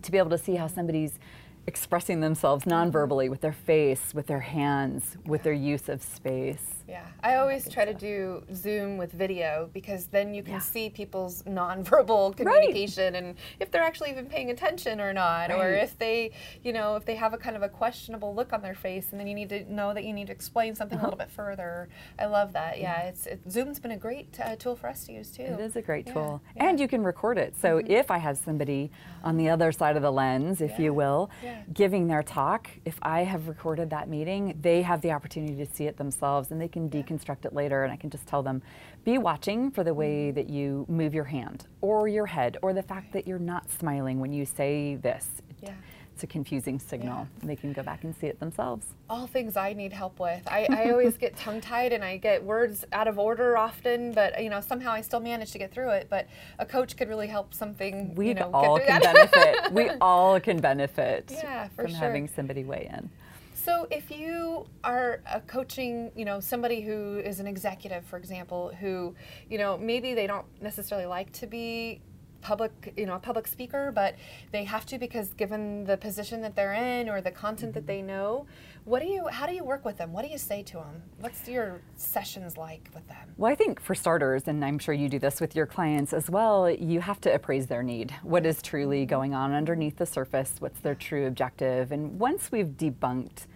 To 0.02 0.12
be 0.12 0.18
able 0.18 0.30
to 0.30 0.38
see 0.38 0.56
how 0.56 0.68
somebody's 0.68 1.20
expressing 1.66 2.20
themselves 2.20 2.66
non-verbally 2.66 3.30
with 3.30 3.42
their 3.42 3.54
face, 3.54 4.14
with 4.14 4.28
their 4.28 4.42
hands, 4.42 5.18
with 5.26 5.44
their 5.44 5.54
use 5.54 5.88
of 5.90 6.02
space. 6.02 6.70
Yeah, 6.90 7.06
I 7.24 7.36
always 7.36 7.70
try 7.70 7.86
to 7.86 7.94
do 7.94 8.44
Zoom 8.54 8.98
with 8.98 9.14
video 9.14 9.70
because 9.74 10.08
then 10.08 10.34
you 10.34 10.44
can 10.44 10.56
Yeah. 10.56 10.60
see 10.60 10.90
people's 10.90 11.42
nonverbal 11.48 12.36
communication 12.36 13.16
and 13.16 13.36
if 13.62 13.72
they're 13.72 13.82
actually 13.82 14.10
even 14.12 14.26
paying 14.26 14.50
attention 14.52 15.00
or 15.00 15.14
not, 15.14 15.50
or 15.50 15.70
if 15.70 15.98
they, 15.98 16.32
you 16.62 16.74
know, 16.74 16.98
if 16.98 17.06
they 17.06 17.16
have 17.16 17.34
a 17.34 17.38
kind 17.38 17.56
of 17.56 17.62
a 17.64 17.70
questionable 17.70 18.36
look 18.36 18.52
on 18.52 18.62
their 18.62 18.76
face, 18.76 19.08
and 19.12 19.20
then 19.20 19.28
you 19.28 19.34
need 19.34 19.48
to 19.50 19.74
know 19.74 19.94
that 19.94 20.04
you 20.04 20.12
need 20.12 20.28
to 20.28 20.34
explain 20.34 20.76
something 20.76 21.00
a 21.00 21.04
little 21.04 21.18
bit 21.18 21.32
further. 21.32 21.88
I 22.20 22.26
love 22.26 22.52
that. 22.54 22.82
Yeah, 22.82 23.04
it's 23.04 23.26
it, 23.28 23.40
Zoom's 23.50 23.80
been 23.80 23.92
a 23.92 23.98
great 23.98 24.38
uh, 24.42 24.58
tool 24.58 24.76
for 24.76 24.88
us 24.90 25.06
to 25.06 25.14
use 25.14 25.32
too. 25.32 25.44
It 25.44 25.60
is 25.62 25.78
a 25.78 25.82
great 25.82 26.08
tool. 26.08 26.42
yeah. 26.56 26.62
Mm-hmm. 26.64 26.70
And 26.70 26.80
you 26.82 26.90
can 26.90 27.04
record 27.04 27.38
it. 27.38 27.56
So 27.56 27.82
if 27.88 28.12
I 28.12 28.18
have 28.18 28.38
somebody 28.38 28.92
on 29.24 29.38
the 29.38 29.50
other 29.50 29.72
side 29.72 29.96
of 29.96 30.02
the 30.02 30.12
lens, 30.12 30.60
if 30.60 30.72
Yeah, 30.72 30.82
you 30.86 30.94
will, 30.94 31.30
yeah. 31.42 31.53
Giving 31.74 32.08
their 32.08 32.24
talk, 32.24 32.70
if 32.86 32.98
I 33.02 33.24
have 33.24 33.48
recorded 33.48 33.90
that 33.92 34.08
meeting, 34.10 34.58
they 34.62 34.82
have 34.82 35.02
the 35.02 35.12
opportunity 35.12 35.56
to 35.56 35.66
see 35.66 35.86
it 35.86 35.98
themselves 35.98 36.52
and 36.52 36.60
they 36.62 36.68
can 36.68 36.90
deconstruct 36.90 37.46
it 37.46 37.54
later. 37.54 37.84
And 37.84 37.92
I 37.92 37.96
can 37.96 38.10
just 38.10 38.28
tell 38.28 38.44
them, 38.44 38.62
be 39.04 39.18
watching 39.18 39.72
for 39.72 39.84
the 39.84 39.94
way 39.94 40.04
Mm-hmm. 40.04 40.36
that 40.36 40.50
you 40.50 40.86
move 40.90 41.14
your 41.14 41.24
hand 41.24 41.66
or 41.82 42.08
your 42.08 42.26
head 42.26 42.58
or 42.62 42.74
the 42.74 42.84
fact 42.84 43.14
that 43.14 43.28
you're 43.28 43.40
not 43.40 43.70
smiling 43.70 44.20
when 44.20 44.32
you 44.34 44.46
say 44.46 44.96
this. 44.96 45.28
Yeah. 45.62 45.72
It's 46.14 46.24
a 46.24 46.28
confusing 46.28 46.78
signal. 46.78 47.28
They 47.42 47.56
can 47.56 47.74
go 47.74 47.82
back 47.82 48.04
and 48.04 48.16
see 48.16 48.28
it 48.28 48.40
themselves. 48.40 48.86
all 49.10 49.26
things 49.26 49.58
I 49.58 49.74
need 49.74 49.92
help 49.92 50.20
with. 50.20 50.48
I, 50.48 50.68
I 50.70 50.90
always 50.92 51.18
get 51.18 51.36
tongue 51.36 51.60
tied 51.60 51.92
and 51.92 52.04
I 52.04 52.18
get 52.18 52.44
words 52.44 52.86
out 52.94 53.08
of 53.08 53.18
order 53.18 53.58
often, 53.58 54.14
but 54.14 54.42
you 54.44 54.50
know 54.52 54.62
somehow 54.62 54.92
I 54.92 55.02
still 55.02 55.20
manage 55.20 55.52
to 55.54 55.58
get 55.58 55.72
through 55.72 55.90
it. 55.90 56.08
But 56.12 56.28
a 56.60 56.66
coach 56.68 56.96
could 56.98 57.10
really 57.10 57.26
help 57.28 57.54
something. 57.54 58.14
We 58.14 58.28
you 58.28 58.34
know, 58.36 58.52
all 58.54 58.78
get 58.78 58.88
can 58.88 59.02
that. 59.02 59.32
benefit. 59.32 59.72
we 59.74 59.90
all 60.02 60.40
can 60.40 60.60
benefit 60.60 61.32
Yeah, 61.32 61.68
for 61.70 61.84
from 61.84 61.92
sure. 61.92 62.00
having 62.00 62.28
somebody 62.28 62.64
weigh 62.64 62.90
in. 62.96 63.10
So 63.56 63.88
if 63.90 64.12
you 64.12 64.68
are 64.84 65.22
coaching, 65.48 66.12
you 66.16 66.26
know, 66.26 66.40
somebody 66.42 66.82
who 66.82 67.18
is 67.20 67.40
an 67.40 67.48
executive, 67.48 68.06
for 68.06 68.18
example, 68.18 68.72
who, 68.80 69.16
you 69.50 69.58
know, 69.58 69.78
maybe 69.78 70.14
they 70.14 70.28
don't 70.28 70.46
necessarily 70.62 71.08
like 71.08 71.32
to 71.34 71.48
be 71.48 72.02
public, 72.44 72.94
you 72.98 73.06
know, 73.06 73.16
a 73.16 73.20
public 73.20 73.48
speaker, 73.48 73.92
but 73.94 74.16
they 74.52 74.64
have 74.66 74.86
to 74.88 75.00
because 75.00 75.30
given 75.34 75.86
the 75.86 75.98
position 75.98 76.42
that 76.42 76.56
they're 76.56 76.74
in 76.74 77.10
or 77.10 77.22
the 77.22 77.32
content 77.32 77.74
that 77.74 77.88
they 77.88 78.00
mm-hmm. 78.00 78.08
know, 78.08 78.46
what 78.86 79.02
do 79.02 79.08
you 79.08 79.28
how 79.28 79.46
do 79.48 79.56
you 79.56 79.64
work 79.64 79.86
with 79.86 79.98
them? 79.98 80.12
What 80.12 80.26
do 80.26 80.32
you 80.32 80.38
say 80.38 80.62
to 80.64 80.74
them? 80.74 81.02
What's 81.20 81.48
your 81.48 81.82
sessions 81.96 82.58
like 82.58 82.90
with 82.94 83.08
them? 83.08 83.34
Well, 83.38 83.52
I 83.52 83.56
think 83.56 83.80
for 83.80 83.96
starters, 83.96 84.48
and 84.48 84.64
I'm 84.64 84.78
sure 84.78 84.94
you 84.94 85.08
do 85.08 85.20
this 85.20 85.40
with 85.40 85.56
your 85.56 85.66
clients 85.66 86.12
as 86.14 86.30
well, 86.30 86.70
you 86.70 87.00
have 87.00 87.22
to 87.22 87.34
appraise 87.34 87.68
their 87.68 87.82
need. 87.82 88.12
What 88.24 88.46
is 88.46 88.62
truly 88.62 89.02
mm-hmm. 89.02 89.10
going 89.10 89.34
on 89.34 89.54
underneath 89.54 89.98
the 89.98 90.06
surface? 90.06 90.56
What's 90.60 90.82
their 90.82 90.96
true 90.96 91.26
objective? 91.26 91.92
And 91.92 92.20
once 92.20 92.52
we've 92.52 92.68
debunked 92.68 93.48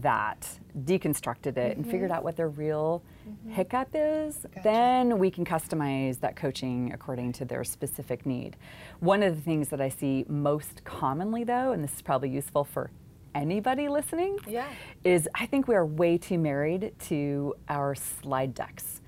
that, 0.00 0.48
deconstructed 0.84 1.56
it, 1.56 1.76
and 1.76 1.84
figured 1.84 2.10
mm-hmm. 2.10 2.18
out 2.18 2.24
what 2.24 2.36
their 2.36 2.48
real 2.48 3.02
mm-hmm. 3.28 3.50
hiccup 3.50 3.88
is, 3.94 4.46
then 4.62 5.18
we 5.18 5.30
can 5.30 5.44
customize 5.44 6.20
that 6.20 6.36
coaching 6.36 6.92
according 6.92 7.32
to 7.32 7.44
their 7.44 7.64
specific 7.64 8.26
need. 8.26 8.56
One 9.00 9.22
of 9.22 9.34
the 9.36 9.42
things 9.42 9.68
that 9.68 9.80
I 9.80 9.88
see 9.88 10.24
most 10.28 10.84
commonly, 10.84 11.44
though, 11.44 11.72
and 11.72 11.82
this 11.82 11.94
is 11.94 12.02
probably 12.02 12.30
useful 12.30 12.64
for 12.64 12.90
anybody 13.34 13.88
listening, 13.88 14.38
Yeah. 14.46 14.66
is 15.02 15.28
I 15.34 15.46
think 15.46 15.68
we 15.68 15.74
are 15.74 15.84
way 15.86 16.18
too 16.18 16.38
married 16.38 16.92
to 17.08 17.54
our 17.68 17.94
slide 17.94 18.54
decks. 18.54 19.00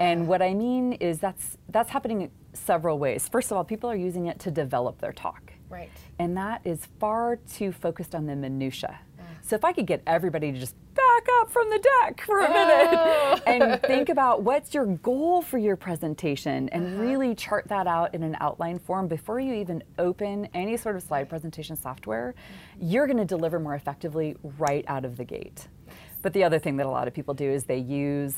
And 0.00 0.22
ah. 0.22 0.24
what 0.24 0.42
I 0.42 0.54
mean 0.54 0.94
is 0.94 1.18
that's 1.18 1.58
that's 1.68 1.90
happening 1.90 2.30
several 2.52 2.98
ways. 2.98 3.28
First 3.28 3.50
of 3.50 3.56
all, 3.56 3.64
people 3.64 3.90
are 3.90 3.96
using 3.96 4.26
it 4.26 4.38
to 4.40 4.50
develop 4.50 5.00
their 5.00 5.12
talk. 5.12 5.52
Right. 5.68 5.90
And 6.18 6.36
that 6.36 6.60
is 6.64 6.86
far 7.00 7.36
too 7.36 7.72
focused 7.72 8.14
on 8.14 8.26
the 8.26 8.36
minutia. 8.36 9.00
So 9.46 9.54
if 9.56 9.64
I 9.64 9.74
could 9.74 9.86
get 9.86 10.02
everybody 10.06 10.52
to 10.52 10.58
just 10.58 10.74
back 10.94 11.26
up 11.40 11.50
from 11.50 11.68
the 11.68 11.78
deck 12.00 12.22
for 12.24 12.38
a 12.40 12.48
minute 12.48 12.98
oh. 12.98 13.40
and 13.46 13.82
think 13.82 14.08
about 14.08 14.42
what's 14.42 14.72
your 14.72 14.86
goal 14.86 15.42
for 15.42 15.58
your 15.58 15.76
presentation 15.76 16.70
and 16.70 16.86
uh-huh. 16.86 17.02
really 17.02 17.34
chart 17.34 17.68
that 17.68 17.86
out 17.86 18.14
in 18.14 18.22
an 18.22 18.38
outline 18.40 18.78
form 18.78 19.06
before 19.06 19.38
you 19.40 19.52
even 19.52 19.82
open 19.98 20.48
any 20.54 20.78
sort 20.78 20.96
of 20.96 21.02
slide 21.02 21.28
presentation 21.28 21.76
software, 21.76 22.34
you're 22.80 23.06
going 23.06 23.18
to 23.18 23.26
deliver 23.26 23.60
more 23.60 23.74
effectively 23.74 24.34
right 24.58 24.84
out 24.88 25.04
of 25.04 25.18
the 25.18 25.24
gate. 25.24 25.68
But 26.22 26.32
the 26.32 26.42
other 26.42 26.58
thing 26.58 26.78
that 26.78 26.86
a 26.86 26.90
lot 26.90 27.06
of 27.06 27.12
people 27.12 27.34
do 27.34 27.50
is 27.50 27.64
they 27.64 27.76
use 27.76 28.34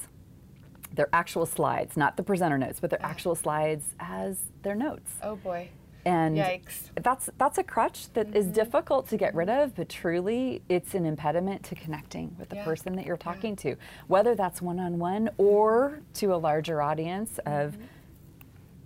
their 0.92 1.08
actual 1.12 1.46
slides, 1.46 1.96
not 1.96 2.16
the 2.16 2.25
presenter 2.25 2.58
notes, 2.58 2.80
but 2.80 2.90
their 2.90 3.04
actual 3.04 3.36
slides 3.36 3.94
as 4.00 4.38
their 4.62 4.75
notes. 4.75 5.12
Oh 5.22 5.36
boy. 5.36 5.68
And 6.06 6.36
Yikes. 6.36 6.90
that's 7.02 7.28
that's 7.36 7.58
a 7.58 7.64
crutch 7.64 8.12
that 8.12 8.34
is 8.34 8.46
difficult 8.46 9.08
to 9.08 9.16
get 9.16 9.34
rid 9.34 9.50
of, 9.50 9.75
but 9.75 9.88
truly 9.88 10.62
it's 10.68 10.94
an 10.94 11.04
impediment 11.04 11.64
to 11.64 11.75
connecting 11.75 12.34
with 12.38 12.48
the 12.48 12.54
Yeah. 12.56 12.64
person 12.64 12.94
that 12.94 13.04
you're 13.06 13.16
talking 13.16 13.56
to, 13.56 13.75
whether 14.06 14.36
that's 14.36 14.62
one 14.62 14.78
on 14.78 15.00
one 15.00 15.28
or 15.36 15.98
to 16.14 16.32
a 16.32 16.36
larger 16.36 16.80
audience 16.80 17.40
of 17.44 17.76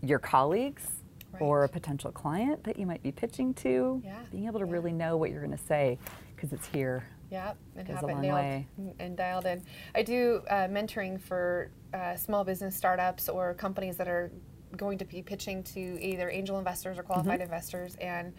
your 0.02 0.18
colleagues 0.18 0.86
or 1.40 1.64
a 1.64 1.68
potential 1.68 2.10
client 2.10 2.64
that 2.64 2.78
you 2.78 2.86
might 2.86 3.02
be 3.02 3.12
pitching 3.12 3.52
to. 3.54 4.00
Yeah, 4.02 4.18
Being 4.32 4.46
able 4.46 4.60
to 4.60 4.66
yeah. 4.66 4.72
really 4.72 4.92
know 4.92 5.18
what 5.18 5.30
you're 5.30 5.44
going 5.44 5.56
to 5.56 5.64
say 5.64 5.98
because 6.34 6.54
it's 6.54 6.66
here 6.68 7.04
Yeah, 7.30 7.52
and 7.76 7.86
have 7.86 8.02
a 8.02 8.06
it 8.08 8.12
long 8.12 8.20
nailed 8.22 8.34
way. 8.38 8.66
and 8.98 9.14
dialed 9.14 9.44
in. 9.44 9.62
I 9.94 10.02
do 10.02 10.42
uh, 10.48 10.68
mentoring 10.68 11.20
for 11.20 11.70
uh, 11.92 12.16
small 12.16 12.44
business 12.44 12.74
startups 12.74 13.28
or 13.28 13.52
companies 13.52 13.98
that 13.98 14.08
are 14.08 14.30
going 14.76 14.98
to 14.98 15.04
be 15.04 15.22
pitching 15.22 15.62
to 15.64 15.80
either 16.02 16.30
angel 16.30 16.58
investors 16.58 16.98
or 16.98 17.02
qualified 17.02 17.34
Mm-hmm. 17.40 17.42
investors, 17.42 17.96
and 18.00 18.32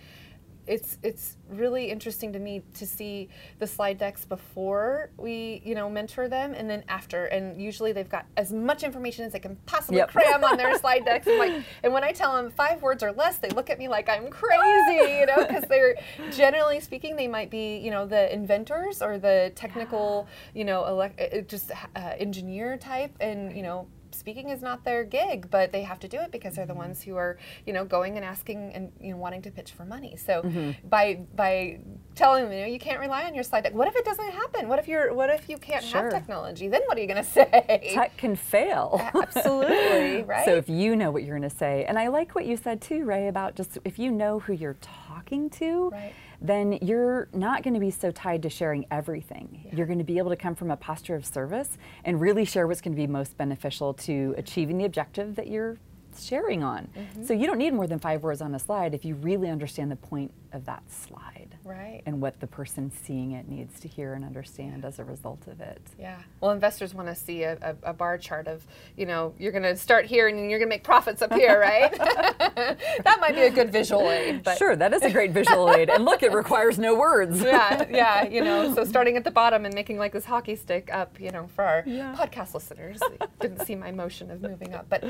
it's 0.68 1.00
it's 1.02 1.38
really 1.50 1.86
interesting 1.90 2.32
to 2.32 2.38
me 2.38 2.62
to 2.76 2.86
see 2.86 3.28
the 3.58 3.66
slide 3.66 3.98
decks 3.98 4.26
before 4.26 5.10
we 5.18 5.60
you 5.66 5.74
know 5.74 5.90
mentor 5.90 6.28
them 6.28 6.54
and 6.54 6.70
then 6.70 6.84
after. 6.88 7.26
And 7.26 7.60
usually 7.60 7.94
they've 7.94 8.08
got 8.08 8.28
as 8.38 8.54
much 8.54 8.84
information 8.84 9.26
as 9.26 9.34
they 9.34 9.40
can 9.40 9.56
possibly 9.66 9.98
Yep. 9.98 10.12
cram 10.12 10.44
on 10.44 10.58
their 10.58 10.78
slide 10.84 11.04
decks. 11.04 11.26
And 11.26 11.40
like 11.40 11.64
and 11.82 11.92
when 11.92 12.04
I 12.04 12.12
tell 12.12 12.36
them 12.36 12.52
five 12.52 12.84
words 12.84 13.02
or 13.02 13.12
less 13.12 13.40
they 13.40 13.50
look 13.50 13.72
at 13.72 13.80
me 13.80 13.88
like 13.88 14.08
I'm 14.08 14.30
crazy 14.30 15.18
you 15.20 15.26
know 15.26 15.38
because 15.48 15.64
they're 15.68 15.96
generally 16.32 16.80
speaking 16.80 17.16
they 17.16 17.28
might 17.28 17.50
be 17.50 17.78
you 17.78 17.90
know 17.90 18.06
the 18.06 18.32
inventors 18.32 19.02
or 19.02 19.18
the 19.18 19.52
technical 19.56 20.28
you 20.54 20.64
know 20.64 20.84
elec- 20.84 21.40
uh, 21.40 21.42
just 21.42 21.72
uh, 21.72 22.00
engineer 22.20 22.78
type. 22.78 23.16
And 23.20 23.58
you 23.58 23.64
know 23.64 23.88
speaking 24.14 24.50
is 24.50 24.62
not 24.62 24.84
their 24.84 25.04
gig, 25.04 25.50
but 25.50 25.72
they 25.72 25.84
have 25.84 26.00
to 26.00 26.08
do 26.08 26.18
it 26.20 26.32
because 26.32 26.56
they're 26.56 26.66
the 26.66 26.74
ones 26.74 27.02
who 27.04 27.16
are, 27.16 27.38
you 27.66 27.74
know, 27.74 27.86
going 27.86 28.16
and 28.18 28.26
asking 28.26 28.72
and 28.74 28.92
you 29.00 29.12
know 29.12 29.18
wanting 29.18 29.42
to 29.44 29.52
pitch 29.52 29.72
for 29.72 29.86
money. 29.86 30.16
So 30.16 30.42
mm-hmm. 30.42 30.88
by 30.88 31.22
by 31.36 31.80
telling 32.16 32.44
them, 32.44 32.54
you 32.54 32.60
know, 32.62 32.68
you 32.68 32.80
can't 32.80 33.00
rely 33.00 33.24
on 33.24 33.34
your 33.34 33.44
slide 33.44 33.64
deck. 33.64 33.74
What 33.74 33.88
if 33.88 33.96
it 33.96 34.06
doesn't 34.06 34.32
happen? 34.32 34.68
What 34.68 34.80
if 34.80 34.88
you're 34.88 35.14
what 35.14 35.30
if 35.30 35.50
you 35.50 35.58
can't 35.58 35.84
Sure. 35.84 36.04
have 36.04 36.12
technology? 36.12 36.68
Then 36.68 36.82
what 36.86 36.98
are 36.98 37.02
you 37.02 37.08
going 37.08 37.24
to 37.24 37.30
say? 37.30 37.92
Tech 37.94 38.16
can 38.18 38.36
fail. 38.36 39.00
Absolutely, 39.14 40.24
right? 40.28 40.46
So 40.46 40.56
if 40.56 40.70
you 40.70 40.96
know 40.96 41.12
what 41.12 41.24
you're 41.24 41.38
going 41.38 41.50
to 41.50 41.56
say, 41.56 41.86
and 41.88 41.98
I 41.98 42.08
like 42.08 42.36
what 42.36 42.46
you 42.46 42.58
said 42.58 42.82
too, 42.82 43.06
Ray, 43.06 43.28
about 43.28 43.56
just 43.56 43.78
if 43.86 43.98
you 44.00 44.12
know 44.12 44.40
who 44.40 44.54
you're 44.54 44.78
talking 44.82 45.50
to, 45.52 45.90
Right. 45.90 46.14
Then 46.42 46.80
you're 46.82 47.28
not 47.34 47.62
going 47.64 47.76
to 47.76 47.80
be 47.80 47.92
so 47.92 48.12
tied 48.12 48.42
to 48.44 48.50
sharing 48.50 48.86
everything. 48.90 49.70
You're 49.72 49.86
going 49.86 50.00
to 50.00 50.04
be 50.04 50.18
able 50.18 50.32
to 50.32 50.36
come 50.36 50.56
from 50.56 50.72
a 50.72 50.78
posture 50.78 51.16
of 51.16 51.26
service 51.26 51.78
and 52.04 52.20
really 52.20 52.46
share 52.46 52.68
what's 52.68 52.82
going 52.82 52.94
to 52.94 53.02
be 53.02 53.08
most 53.08 53.38
beneficial 53.38 53.94
to 53.94 54.34
achieving 54.38 54.78
the 54.78 54.86
objective 54.86 55.36
that 55.36 55.48
you're 55.48 55.78
sharing 56.20 56.64
on. 56.64 56.90
Mm-hmm. 56.98 57.26
So 57.26 57.34
you 57.34 57.46
don't 57.46 57.60
need 57.60 57.74
more 57.74 57.88
than 57.88 58.00
five 58.00 58.24
words 58.24 58.42
on 58.42 58.56
a 58.56 58.60
slide 58.60 58.94
if 58.94 59.06
you 59.06 59.16
really 59.16 59.50
understand 59.50 59.92
the 59.92 59.96
point 59.96 60.34
of 60.52 60.66
that 60.66 60.84
slide 60.90 61.51
right. 61.72 62.02
and 62.06 62.22
what 62.22 62.40
the 62.40 62.48
person 62.48 62.92
seeing 63.04 63.32
it 63.32 63.48
needs 63.48 63.80
to 63.80 63.88
hear 63.88 64.14
and 64.14 64.24
understand 64.26 64.86
as 64.86 65.00
a 65.00 65.04
result 65.04 65.48
of 65.48 65.60
it. 65.62 65.82
Yeah. 66.00 66.18
Well, 66.40 66.52
investors 66.52 66.94
want 66.94 67.08
to 67.08 67.16
see 67.16 67.44
a, 67.44 67.58
a, 67.62 67.90
a 67.90 67.94
bar 67.94 68.18
chart 68.18 68.48
of, 68.48 68.66
you 68.98 69.06
know, 69.06 69.34
you're 69.40 69.52
going 69.52 69.64
to 69.64 69.76
start 69.76 70.06
here 70.06 70.28
and 70.28 70.38
you're 70.50 70.60
going 70.60 70.70
to 70.70 70.76
make 70.76 70.84
profits 70.84 71.22
up 71.22 71.34
here, 71.34 71.60
right? 71.60 71.92
that 71.98 73.18
might 73.20 73.36
be 73.36 73.42
a 73.42 73.50
good 73.50 73.72
visual 73.72 74.10
aid. 74.10 74.44
But 74.44 74.58
Sure, 74.58 74.76
that 74.76 74.94
is 74.94 75.02
a 75.04 75.12
great 75.12 75.32
visual 75.32 75.72
aid. 75.72 75.90
And 75.90 76.06
look, 76.06 76.24
it 76.24 76.32
requires 76.32 76.78
no 76.80 76.96
words. 76.96 77.42
yeah, 77.44 77.86
yeah, 77.92 78.24
you 78.28 78.44
know, 78.44 78.74
so 78.76 78.84
starting 78.84 79.18
at 79.18 79.24
the 79.24 79.32
bottom 79.32 79.66
and 79.66 79.74
making 79.74 79.98
like 79.98 80.14
this 80.14 80.26
hockey 80.26 80.56
stick 80.56 80.90
up, 80.94 81.20
you 81.20 81.32
know, 81.32 81.48
for 81.56 81.64
our 81.64 81.84
Yeah. 81.86 82.16
podcast 82.18 82.54
listeners, 82.54 83.00
didn't 83.40 83.66
see 83.66 83.76
my 83.76 83.92
motion 83.92 84.32
of 84.32 84.42
moving 84.42 84.74
up. 84.74 84.88
But 84.90 85.04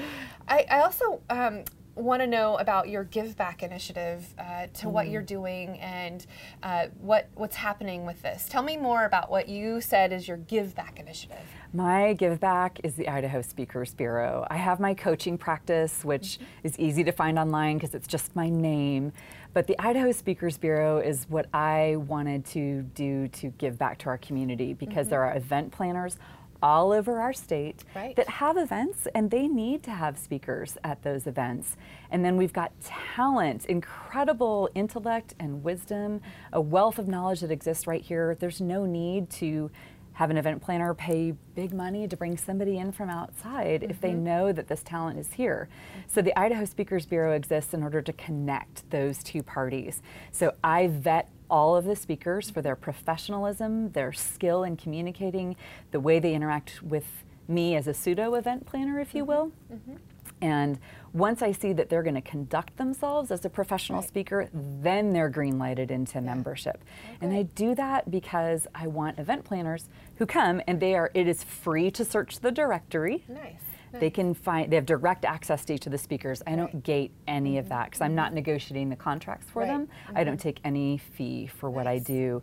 I, 0.47 0.65
I 0.69 0.79
also 0.81 1.21
um, 1.29 1.63
want 1.95 2.21
to 2.21 2.27
know 2.27 2.57
about 2.57 2.89
your 2.89 3.03
Give 3.03 3.35
Back 3.35 3.63
initiative, 3.63 4.33
uh, 4.39 4.67
to 4.75 4.89
what 4.89 5.07
Mm. 5.07 5.11
you're 5.11 5.21
doing 5.21 5.79
and 5.79 6.25
uh, 6.63 6.87
what 6.99 7.27
what's 7.35 7.55
happening 7.55 8.05
with 8.05 8.21
this. 8.21 8.47
Tell 8.49 8.63
me 8.63 8.77
more 8.77 9.05
about 9.05 9.29
what 9.29 9.49
you 9.49 9.81
said 9.81 10.11
is 10.13 10.27
your 10.27 10.37
Give 10.37 10.73
Back 10.75 10.99
initiative. 10.99 11.37
My 11.73 12.13
give 12.13 12.39
back 12.41 12.79
is 12.83 12.95
the 12.95 13.07
Idaho 13.07 13.41
Speakers 13.41 13.93
Bureau. 13.93 14.45
I 14.49 14.57
have 14.57 14.79
my 14.81 14.93
coaching 14.93 15.37
practice, 15.37 16.03
which 16.03 16.37
is 16.63 16.77
easy 16.77 17.03
to 17.05 17.13
find 17.13 17.39
online 17.39 17.77
because 17.77 17.95
it's 17.95 18.07
just 18.07 18.35
my 18.35 18.49
name. 18.49 19.13
But 19.53 19.67
the 19.67 19.79
Idaho 19.81 20.11
Speakers 20.11 20.57
Bureau 20.57 20.97
is 20.99 21.25
what 21.29 21.45
I 21.53 21.95
wanted 21.97 22.45
to 22.47 22.81
do 22.81 23.27
to 23.29 23.47
give 23.57 23.77
back 23.77 23.99
to 23.99 24.07
our 24.09 24.17
community 24.17 24.73
because 24.73 25.07
there 25.07 25.23
are 25.23 25.35
event 25.35 25.71
planners 25.71 26.17
all 26.61 26.91
over 26.91 27.19
our 27.19 27.33
state 27.33 27.83
Right. 27.95 28.15
that 28.15 28.27
have 28.27 28.57
events 28.57 29.07
and 29.13 29.31
they 29.31 29.47
need 29.47 29.83
to 29.83 29.91
have 29.91 30.17
speakers 30.17 30.77
at 30.83 31.01
those 31.03 31.27
events. 31.27 31.75
And 32.09 32.23
then 32.23 32.37
we've 32.37 32.53
got 32.53 32.71
talent, 32.81 33.65
incredible 33.65 34.69
intellect 34.75 35.33
and 35.39 35.63
wisdom, 35.63 36.21
a 36.51 36.61
wealth 36.61 36.99
of 36.99 37.07
knowledge 37.07 37.41
that 37.41 37.51
exists 37.51 37.87
right 37.87 38.01
here. 38.01 38.35
There's 38.35 38.61
no 38.61 38.85
need 38.85 39.29
to 39.31 39.71
have 40.13 40.29
an 40.29 40.37
event 40.37 40.61
planner 40.61 40.93
pay 40.93 41.33
big 41.55 41.73
money 41.73 42.07
to 42.07 42.17
bring 42.17 42.37
somebody 42.37 42.77
in 42.77 42.91
from 42.91 43.09
outside 43.09 43.81
if 43.81 44.01
they 44.01 44.11
mm-hmm. 44.11 44.23
know 44.23 44.51
that 44.51 44.67
this 44.67 44.83
talent 44.83 45.17
is 45.17 45.33
here. 45.33 45.69
So 46.07 46.21
the 46.21 46.37
Idaho 46.37 46.65
Speakers 46.65 47.05
Bureau 47.05 47.33
exists 47.33 47.73
in 47.73 47.81
order 47.81 48.01
to 48.01 48.13
connect 48.13 48.89
those 48.89 49.23
two 49.23 49.41
parties. 49.41 50.01
So 50.31 50.53
I 50.63 50.87
vet 50.87 51.29
all 51.51 51.75
of 51.75 51.85
the 51.85 51.95
speakers 51.95 52.49
for 52.49 52.61
their 52.61 52.75
professionalism, 52.75 53.91
their 53.91 54.13
skill 54.13 54.63
in 54.63 54.77
communicating, 54.77 55.55
the 55.91 55.99
way 55.99 56.17
they 56.17 56.33
interact 56.33 56.81
with 56.81 57.05
me 57.47 57.75
as 57.75 57.87
a 57.87 57.93
pseudo 57.93 58.33
event 58.35 58.65
planner, 58.65 58.99
if 58.99 59.13
you 59.13 59.23
mm-hmm. 59.23 59.31
will. 59.31 59.51
Mm-hmm. 59.71 59.95
And 60.41 60.79
once 61.13 61.43
I 61.43 61.51
see 61.51 61.71
that 61.73 61.89
they're 61.89 62.01
going 62.01 62.15
to 62.15 62.21
conduct 62.21 62.77
themselves 62.77 63.29
as 63.29 63.45
a 63.45 63.49
professional 63.49 63.99
Right. 63.99 64.07
speaker, 64.07 64.49
then 64.53 65.13
they're 65.13 65.29
green 65.29 65.59
lighted 65.59 65.91
into 65.91 66.19
membership. 66.21 66.83
Oh, 66.83 67.17
and 67.21 67.33
I 67.33 67.43
do 67.43 67.75
that 67.75 68.09
because 68.09 68.65
I 68.73 68.87
want 68.87 69.19
event 69.19 69.43
planners 69.43 69.87
who 70.15 70.25
come 70.25 70.61
and 70.67 70.79
they 70.79 70.95
are, 70.95 71.11
it 71.13 71.27
is 71.27 71.43
free 71.43 71.91
to 71.91 72.03
search 72.03 72.39
the 72.39 72.51
directory. 72.51 73.23
Nice. 73.27 73.61
They 73.99 74.09
can 74.09 74.33
find, 74.33 74.71
they 74.71 74.75
have 74.75 74.85
direct 74.85 75.25
access 75.25 75.65
to 75.65 75.73
each 75.73 75.85
of 75.85 75.91
the 75.91 75.97
speakers. 75.97 76.41
I 76.47 76.51
don't 76.51 76.61
Right. 76.65 76.69
Mm-hmm. 76.71 76.79
gate 76.79 77.11
any 77.27 77.57
of 77.57 77.69
that 77.69 77.85
because 77.85 78.01
I'm 78.01 78.15
not 78.15 78.33
negotiating 78.33 78.89
the 78.89 78.95
contracts 78.95 79.49
for 79.49 79.59
Right. 79.59 79.67
them. 79.67 79.89
I 80.15 80.23
don't 80.23 80.39
take 80.39 80.59
any 80.63 80.97
fee 80.97 81.47
for 81.47 81.69
what 81.69 81.87
I 81.87 81.99
do. 81.99 82.41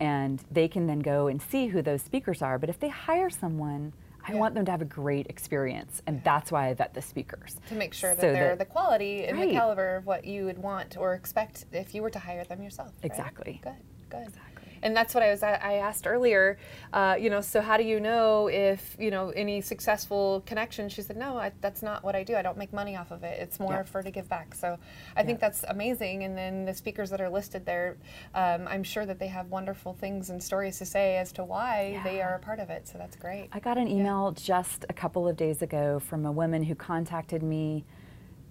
And 0.00 0.42
they 0.50 0.68
can 0.68 0.86
then 0.86 1.00
go 1.00 1.26
and 1.26 1.42
see 1.42 1.66
who 1.66 1.82
those 1.82 2.02
speakers 2.02 2.40
are. 2.40 2.58
But 2.58 2.68
if 2.70 2.78
they 2.78 2.88
hire 2.88 3.30
someone, 3.30 3.92
I 4.26 4.32
Yeah. 4.32 4.38
want 4.40 4.54
them 4.54 4.64
to 4.66 4.70
have 4.70 4.82
a 4.82 4.86
great 4.86 5.26
experience. 5.28 6.02
And 6.06 6.22
that's 6.22 6.52
why 6.52 6.68
I 6.68 6.74
vet 6.74 6.94
the 6.94 7.02
speakers. 7.02 7.56
To 7.68 7.74
make 7.74 7.94
sure 7.94 8.10
that 8.14 8.20
So 8.20 8.32
they're 8.32 8.50
that- 8.50 8.58
the 8.58 8.64
quality 8.64 9.24
and 9.26 9.40
the 9.40 9.50
caliber 9.50 9.96
of 9.96 10.06
what 10.06 10.24
you 10.24 10.44
would 10.44 10.58
want 10.58 10.96
or 10.96 11.14
expect 11.14 11.66
if 11.72 11.94
you 11.94 12.02
were 12.02 12.10
to 12.10 12.18
hire 12.18 12.44
them 12.44 12.62
yourself. 12.62 12.88
right? 13.02 13.10
Exactly. 13.10 13.60
Good, 13.62 13.72
good. 14.08 14.26
Exactly. 14.28 14.47
And 14.82 14.96
that's 14.96 15.14
what 15.14 15.22
I 15.22 15.30
was. 15.30 15.42
I 15.42 15.74
asked 15.74 16.06
earlier. 16.06 16.58
Uh, 16.92 17.16
you 17.18 17.30
know, 17.30 17.40
so 17.40 17.60
how 17.60 17.76
do 17.76 17.82
you 17.84 18.00
know 18.00 18.48
if 18.48 18.96
you 18.98 19.10
know 19.10 19.30
any 19.30 19.60
successful 19.60 20.42
connection? 20.46 20.88
She 20.88 21.02
said, 21.02 21.16
no, 21.16 21.36
I, 21.36 21.52
that's 21.60 21.82
not 21.82 22.04
what 22.04 22.14
I 22.14 22.22
do. 22.22 22.36
I 22.36 22.42
don't 22.42 22.56
make 22.58 22.72
money 22.72 22.96
off 22.96 23.10
of 23.10 23.22
it. 23.24 23.38
It's 23.40 23.58
more 23.60 23.72
Yeah. 23.72 23.82
for 23.82 24.02
to 24.02 24.10
give 24.10 24.28
back. 24.28 24.54
So 24.54 24.78
I 25.16 25.22
think 25.22 25.40
that's 25.40 25.64
amazing. 25.68 26.24
And 26.24 26.36
then 26.36 26.64
the 26.64 26.74
speakers 26.74 27.10
that 27.10 27.20
are 27.20 27.30
listed 27.30 27.64
there, 27.66 27.96
um, 28.34 28.66
I'm 28.68 28.82
sure 28.82 29.06
that 29.06 29.18
they 29.18 29.28
have 29.28 29.48
wonderful 29.48 29.94
things 29.94 30.30
and 30.30 30.42
stories 30.42 30.78
to 30.78 30.86
say 30.86 31.16
as 31.16 31.32
to 31.32 31.44
why 31.44 32.00
they 32.04 32.20
are 32.22 32.34
a 32.34 32.38
part 32.38 32.60
of 32.60 32.70
it. 32.70 32.88
So 32.88 32.98
that's 32.98 33.16
great. 33.16 33.48
I 33.52 33.60
got 33.60 33.78
an 33.78 33.88
email 33.88 34.32
just 34.32 34.84
a 34.88 34.92
couple 34.92 35.28
of 35.28 35.36
days 35.36 35.62
ago 35.62 35.98
from 35.98 36.24
a 36.26 36.32
woman 36.32 36.62
who 36.62 36.74
contacted 36.74 37.42
me 37.42 37.84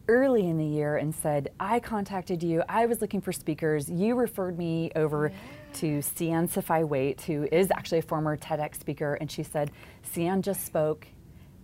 early 0.10 0.48
in 0.48 0.58
the 0.58 0.66
year 0.66 0.96
and 0.96 1.14
said, 1.14 1.52
I 1.60 1.80
contacted 1.82 2.42
you. 2.42 2.64
I 2.70 2.86
was 2.86 3.02
looking 3.02 3.20
for 3.20 3.34
speakers. 3.34 3.90
You 3.90 4.16
referred 4.16 4.58
me 4.58 4.90
over 4.96 5.32
to 5.76 6.02
Sian 6.02 6.48
Safai 6.48 6.88
Wait, 6.88 7.22
who 7.22 7.48
is 7.52 7.72
actually 7.72 8.00
a 8.00 8.04
former 8.04 8.38
TEDx 8.38 8.80
speaker. 8.80 9.16
And 9.16 9.32
she 9.32 9.44
said, 9.44 9.72
Sian 10.04 10.42
just 10.42 10.66
spoke. 10.66 11.08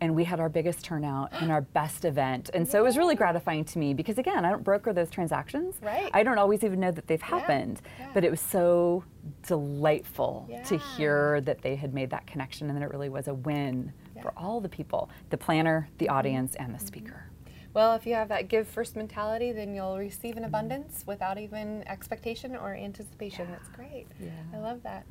And 0.01 0.15
we 0.15 0.25
had 0.25 0.41
our 0.41 0.49
biggest 0.49 0.83
turnout 0.83 1.31
and 1.31 1.49
our 1.51 1.61
best 1.79 2.03
event. 2.03 2.49
And 2.53 2.67
so 2.67 2.77
it 2.79 2.83
was 2.83 2.97
really 2.97 3.15
gratifying 3.15 3.63
to 3.65 3.79
me 3.79 3.93
because, 3.93 4.17
again, 4.17 4.43
I 4.43 4.49
don't 4.49 4.63
broker 4.63 4.91
those 4.91 5.09
transactions. 5.09 5.75
Right. 5.81 6.09
I 6.13 6.23
don't 6.23 6.37
always 6.37 6.63
even 6.63 6.79
know 6.81 6.91
that 6.91 7.07
they've 7.07 7.21
happened. 7.21 7.81
yeah. 7.99 8.09
But 8.13 8.25
it 8.25 8.31
was 8.31 8.41
so 8.41 9.05
delightful 9.47 10.49
to 10.65 10.77
hear 10.77 11.39
that 11.41 11.61
they 11.61 11.75
had 11.75 11.93
made 11.93 12.09
that 12.09 12.27
connection 12.27 12.69
and 12.69 12.77
that 12.77 12.83
it 12.83 12.91
really 12.91 13.09
was 13.09 13.27
a 13.27 13.33
win 13.33 13.93
Yeah. 14.15 14.23
for 14.23 14.33
all 14.35 14.59
the 14.59 14.69
people 14.69 15.09
the 15.29 15.37
planner, 15.37 15.87
the 15.99 16.05
mm-hmm. 16.07 16.15
audience, 16.15 16.55
and 16.55 16.75
the 16.75 16.79
speaker. 16.79 17.25
Mm-hmm. 17.25 17.32
Well, 17.73 17.95
if 17.95 18.05
you 18.05 18.13
have 18.13 18.29
that 18.29 18.49
give 18.49 18.67
first 18.67 18.95
mentality, 18.95 19.51
then 19.51 19.73
you'll 19.73 19.97
receive 19.97 20.37
in 20.37 20.43
abundance 20.43 21.03
without 21.07 21.39
even 21.39 21.83
expectation 21.87 22.55
or 22.55 22.75
anticipation. 22.75 23.47
That's 23.49 23.69
great. 23.69 24.05
Yeah. 24.19 24.29
I 24.53 24.59
love 24.59 24.83
that. 24.83 25.05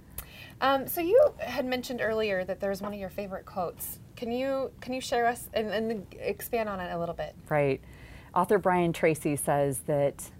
Um, 0.60 0.86
so 0.86 1.00
you 1.00 1.18
had 1.38 1.66
mentioned 1.66 2.00
earlier 2.00 2.44
that 2.44 2.60
there's 2.60 2.80
one 2.80 2.92
of 2.92 3.00
your 3.00 3.10
favorite 3.10 3.46
quotes. 3.46 3.98
Can 4.14 4.30
you 4.30 4.70
can 4.80 4.92
you 4.92 5.00
share 5.00 5.26
us 5.26 5.48
and, 5.54 5.70
and 5.70 6.06
expand 6.20 6.68
on 6.68 6.78
it 6.78 6.92
a 6.92 6.98
little 6.98 7.14
bit? 7.14 7.34
Right. 7.48 7.80
Author 8.34 8.58
Brian 8.58 8.92
Tracy 8.92 9.34
says 9.34 9.80
that 9.86 10.30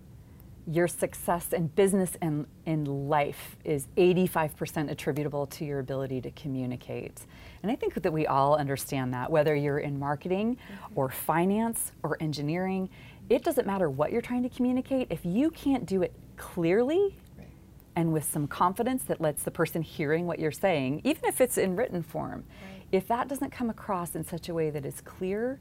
your 0.66 0.86
success 0.86 1.52
in 1.52 1.66
business 1.68 2.16
and 2.20 2.46
in 2.66 3.08
life 3.08 3.56
is 3.64 3.88
85% 3.96 4.90
attributable 4.90 5.46
to 5.46 5.64
your 5.64 5.80
ability 5.80 6.20
to 6.20 6.30
communicate. 6.32 7.26
And 7.62 7.72
I 7.72 7.76
think 7.76 7.94
that 7.94 8.12
we 8.12 8.26
all 8.26 8.56
understand 8.56 9.12
that, 9.14 9.30
whether 9.30 9.54
you're 9.54 9.80
in 9.80 9.98
marketing 9.98 10.56
mm-hmm. 10.56 10.92
or 10.94 11.08
finance 11.10 11.92
or 12.02 12.16
engineering, 12.20 12.88
it 13.28 13.42
doesn't 13.42 13.66
matter 13.66 13.90
what 13.90 14.12
you're 14.12 14.22
trying 14.22 14.42
to 14.44 14.48
communicate. 14.48 15.08
If 15.10 15.24
you 15.24 15.50
can't 15.50 15.86
do 15.86 16.02
it 16.02 16.12
clearly 16.36 17.16
Right. 17.36 17.48
and 17.96 18.12
with 18.12 18.24
some 18.24 18.46
confidence 18.46 19.04
that 19.04 19.20
lets 19.20 19.42
the 19.42 19.50
person 19.50 19.82
hearing 19.82 20.26
what 20.26 20.38
you're 20.38 20.52
saying, 20.52 21.00
even 21.04 21.24
if 21.24 21.40
it's 21.40 21.58
in 21.58 21.74
written 21.76 22.02
form, 22.02 22.44
Right. 22.62 22.82
if 22.92 23.08
that 23.08 23.28
doesn't 23.28 23.50
come 23.50 23.70
across 23.70 24.14
in 24.14 24.24
such 24.24 24.48
a 24.48 24.54
way 24.54 24.70
that 24.70 24.84
is 24.86 25.00
clear, 25.00 25.58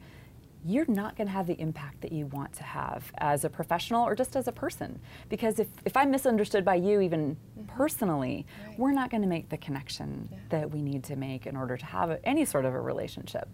you're 0.65 0.85
not 0.87 1.15
going 1.15 1.27
to 1.27 1.33
have 1.33 1.47
the 1.47 1.59
impact 1.59 2.01
that 2.01 2.11
you 2.11 2.27
want 2.27 2.53
to 2.53 2.63
have 2.63 3.11
as 3.17 3.43
a 3.45 3.49
professional 3.49 4.05
or 4.05 4.15
just 4.15 4.35
as 4.35 4.47
a 4.47 4.51
person. 4.51 4.99
Because 5.29 5.59
if, 5.59 5.67
if 5.85 5.97
I'm 5.97 6.11
misunderstood 6.11 6.63
by 6.63 6.75
you, 6.75 7.01
even 7.01 7.35
mm-hmm. 7.35 7.67
personally, 7.67 8.45
Right. 8.67 8.79
we're 8.79 8.91
not 8.91 9.09
going 9.09 9.21
to 9.21 9.27
make 9.27 9.49
the 9.49 9.57
connection 9.57 10.29
Yeah. 10.31 10.37
that 10.49 10.71
we 10.71 10.81
need 10.81 11.03
to 11.05 11.15
make 11.15 11.47
in 11.47 11.55
order 11.55 11.77
to 11.77 11.85
have 11.85 12.11
a, 12.11 12.25
any 12.25 12.45
sort 12.45 12.65
of 12.65 12.73
a 12.73 12.79
relationship. 12.81 13.47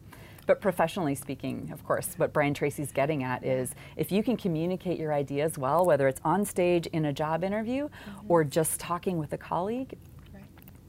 But 0.46 0.62
professionally 0.62 1.16
speaking, 1.16 1.70
of 1.74 1.84
course, 1.86 2.14
what 2.18 2.32
Brian 2.32 2.54
Tracy's 2.54 2.92
getting 2.94 3.24
at 3.24 3.44
is 3.44 3.76
if 3.98 4.12
you 4.12 4.24
can 4.24 4.38
communicate 4.38 4.98
your 4.98 5.14
ideas 5.14 5.58
well, 5.58 5.86
whether 5.86 6.08
it's 6.08 6.22
on 6.24 6.46
stage 6.46 6.88
in 6.88 7.06
a 7.06 7.14
job 7.14 7.44
interview 7.44 7.90
mm-hmm. 7.90 8.32
or 8.32 8.44
just 8.44 8.80
talking 8.80 9.18
with 9.18 9.34
a 9.34 9.38
colleague. 9.38 9.98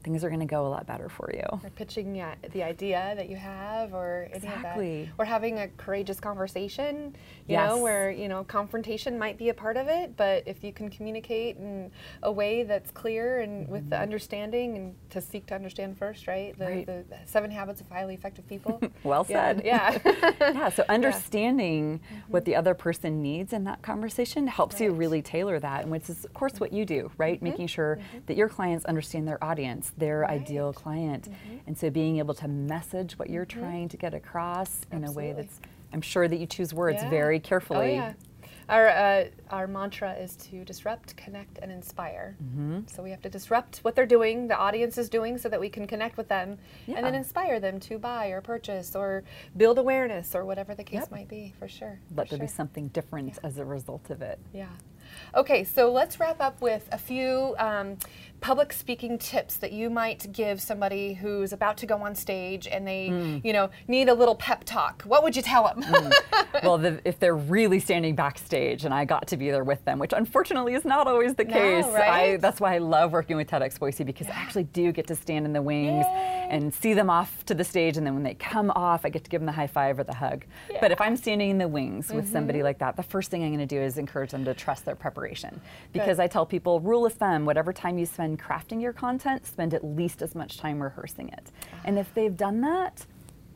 Things 0.03 0.23
are 0.23 0.29
going 0.29 0.39
to 0.39 0.45
go 0.45 0.65
a 0.65 0.69
lot 0.69 0.85
better 0.87 1.09
for 1.09 1.29
you. 1.33 1.43
Or 1.63 1.69
pitching 1.75 2.15
yeah, 2.15 2.35
the 2.51 2.63
idea 2.63 3.13
that 3.15 3.29
you 3.29 3.35
have, 3.35 3.93
or 3.93 4.29
Exactly. 4.33 5.09
or 5.17 5.25
having 5.25 5.59
a 5.59 5.67
courageous 5.69 6.19
conversation. 6.19 7.15
You 7.47 7.53
Yes. 7.53 7.69
know, 7.69 7.77
where 7.79 8.11
you 8.11 8.27
know 8.27 8.43
confrontation 8.43 9.17
might 9.17 9.37
be 9.37 9.49
a 9.49 9.53
part 9.53 9.77
of 9.77 9.87
it, 9.87 10.15
but 10.15 10.43
if 10.45 10.63
you 10.63 10.71
can 10.71 10.89
communicate 10.89 11.57
in 11.57 11.91
a 12.23 12.31
way 12.31 12.63
that's 12.63 12.91
clear 12.91 13.39
and 13.41 13.67
with 13.67 13.89
the 13.89 13.95
mm-hmm. 13.95 14.03
understanding, 14.03 14.77
and 14.77 14.95
to 15.09 15.21
seek 15.21 15.45
to 15.47 15.55
understand 15.55 15.97
first, 15.97 16.27
right? 16.27 16.57
The, 16.57 16.69
Mm-hmm. 16.69 16.91
Right. 16.91 17.07
the 17.09 17.17
seven 17.25 17.49
habits 17.51 17.81
of 17.81 17.89
highly 17.89 18.13
effective 18.13 18.47
people. 18.47 18.79
Well 19.03 19.25
Yeah, 19.29 19.53
said. 19.53 19.61
Yeah. 19.65 19.97
yeah, 20.41 20.69
so 20.69 20.83
understanding 20.89 21.99
mm-hmm. 21.99 22.31
what 22.31 22.45
the 22.45 22.55
other 22.55 22.73
person 22.73 23.21
needs 23.21 23.53
in 23.53 23.63
that 23.63 23.81
conversation 23.81 24.45
helps 24.47 24.79
you 24.79 24.91
really 24.91 25.21
tailor 25.21 25.59
that, 25.59 25.81
and 25.83 25.91
which 25.91 26.09
is, 26.09 26.25
of 26.25 26.33
course, 26.33 26.59
what 26.59 26.71
you 26.73 26.85
do, 26.85 27.11
right? 27.17 27.35
Mm-hmm. 27.37 27.45
Making 27.45 27.67
sure 27.67 27.99
that 28.27 28.37
your 28.37 28.49
clients 28.49 28.85
understand 28.85 29.27
their 29.27 29.43
audience, 29.43 29.88
their 29.97 30.25
ideal 30.29 30.67
Right. 30.67 30.75
client. 30.75 31.29
And 31.67 31.77
so 31.77 31.89
being 31.89 32.17
able 32.17 32.33
to 32.35 32.47
message 32.47 33.17
what 33.17 33.29
you're 33.29 33.45
trying 33.45 33.89
to 33.89 33.97
get 33.97 34.13
across 34.13 34.81
in 34.91 35.03
a 35.03 35.11
way 35.11 35.33
that's, 35.33 35.59
I'm 35.93 36.01
sure 36.01 36.27
that 36.27 36.37
you 36.37 36.45
choose 36.45 36.73
words 36.73 37.01
Yeah. 37.01 37.09
very 37.09 37.39
carefully. 37.39 37.91
Oh, 37.91 38.03
yeah. 38.03 38.13
Our, 38.69 38.87
uh, 38.87 39.25
our 39.49 39.65
mantra 39.65 40.13
is 40.13 40.35
to 40.35 40.63
disrupt, 40.63 41.17
connect, 41.17 41.57
and 41.57 41.71
inspire. 41.71 42.35
Mm-hmm. 42.43 42.81
So 42.85 43.01
we 43.01 43.09
have 43.09 43.21
to 43.23 43.29
disrupt 43.29 43.79
what 43.79 43.95
they're 43.95 44.05
doing, 44.05 44.47
the 44.47 44.55
audience 44.55 44.99
is 44.99 45.09
doing, 45.09 45.39
so 45.39 45.49
that 45.49 45.59
we 45.59 45.69
can 45.69 45.87
connect 45.87 46.17
with 46.17 46.27
them 46.27 46.59
and 46.85 47.03
then 47.03 47.15
inspire 47.15 47.59
them 47.59 47.79
to 47.79 47.97
buy 47.97 48.27
or 48.27 48.41
purchase 48.41 48.95
or 48.95 49.23
build 49.57 49.79
awareness 49.79 50.35
or 50.35 50.45
whatever 50.45 50.75
the 50.75 50.83
case 50.83 50.99
Yep. 51.01 51.11
might 51.11 51.27
be, 51.27 51.55
for 51.57 51.67
sure. 51.67 51.99
Let 52.15 52.27
for 52.29 52.35
there 52.37 52.45
be 52.45 52.51
something 52.51 52.89
different 52.89 53.39
as 53.43 53.57
a 53.57 53.65
result 53.65 54.11
of 54.11 54.21
it. 54.21 54.37
Yeah. 54.53 54.67
Okay, 55.35 55.63
so 55.63 55.91
let's 55.91 56.19
wrap 56.19 56.41
up 56.41 56.61
with 56.61 56.87
a 56.91 56.97
few 56.97 57.55
um, 57.59 57.97
public 58.41 58.71
speaking 58.71 59.17
tips 59.17 59.57
that 59.57 59.71
you 59.73 59.89
might 59.89 60.31
give 60.31 60.61
somebody 60.61 61.13
who's 61.13 61.51
about 61.51 61.75
to 61.77 61.85
go 61.85 61.97
on 61.97 62.15
stage 62.15 62.67
and 62.67 62.87
they, 62.87 63.09
Hmm. 63.09 63.37
you 63.43 63.51
know, 63.51 63.69
need 63.87 64.07
a 64.07 64.13
little 64.13 64.35
pep 64.35 64.63
talk. 64.63 65.01
What 65.03 65.23
would 65.23 65.35
you 65.35 65.41
tell 65.41 65.65
them? 65.75 65.83
well, 66.63 66.77
the, 66.77 67.01
if 67.03 67.19
they're 67.19 67.35
really 67.35 67.79
standing 67.81 68.15
backstage 68.15 68.85
and 68.85 68.93
I 68.93 69.03
got 69.03 69.27
to 69.27 69.37
be 69.37 69.51
there 69.51 69.63
with 69.65 69.83
them, 69.85 69.99
which 69.99 70.13
unfortunately 70.13 70.73
is 70.73 70.85
not 70.85 71.05
always 71.07 71.35
the 71.35 71.43
No, 71.43 71.53
case, 71.53 71.85
I, 71.85 72.37
that's 72.37 72.61
why 72.61 72.75
I 72.75 72.77
love 72.77 73.11
working 73.11 73.35
with 73.35 73.49
TEDx 73.49 73.77
Boise 73.77 74.05
because 74.05 74.27
I 74.27 74.31
actually 74.35 74.63
do 74.63 74.91
get 74.93 75.07
to 75.07 75.15
stand 75.15 75.45
in 75.45 75.51
the 75.51 75.61
wings 75.61 76.05
Yay. 76.07 76.47
and 76.49 76.73
see 76.73 76.93
them 76.93 77.09
off 77.09 77.45
to 77.45 77.53
the 77.53 77.63
stage, 77.65 77.97
and 77.97 78.07
then 78.07 78.13
when 78.13 78.23
they 78.23 78.35
come 78.35 78.71
off, 78.71 79.05
I 79.05 79.09
get 79.09 79.23
to 79.25 79.29
give 79.29 79.41
them 79.41 79.45
the 79.47 79.51
high 79.51 79.67
five 79.67 79.99
or 79.99 80.03
the 80.05 80.15
hug. 80.15 80.45
But 80.79 80.91
if 80.91 81.01
I'm 81.01 81.17
standing 81.17 81.49
in 81.49 81.57
the 81.57 81.67
wings 81.67 82.09
with 82.09 82.23
Mm-hmm. 82.25 82.33
somebody 82.33 82.63
like 82.63 82.79
that, 82.79 82.95
the 82.95 83.03
first 83.03 83.31
thing 83.31 83.43
I'm 83.43 83.49
going 83.49 83.59
to 83.59 83.65
do 83.65 83.81
is 83.81 83.97
encourage 83.97 84.31
them 84.31 84.45
to 84.45 84.53
trust 84.53 84.85
their 84.85 84.95
preparation 85.09 85.59
because 85.91 86.19
I 86.19 86.27
tell 86.27 86.45
people, 86.45 86.79
rule 86.79 87.05
of 87.05 87.13
thumb, 87.13 87.45
whatever 87.45 87.73
time 87.73 87.97
you 87.97 88.05
spend 88.05 88.39
crafting 88.39 88.79
your 88.81 88.93
content, 88.93 89.45
spend 89.45 89.73
at 89.73 89.83
least 89.83 90.21
as 90.21 90.35
much 90.35 90.57
time 90.57 90.81
rehearsing 90.81 91.29
it. 91.29 91.51
And 91.83 91.97
if 91.97 92.13
they've 92.13 92.35
done 92.35 92.61
that, 92.61 93.05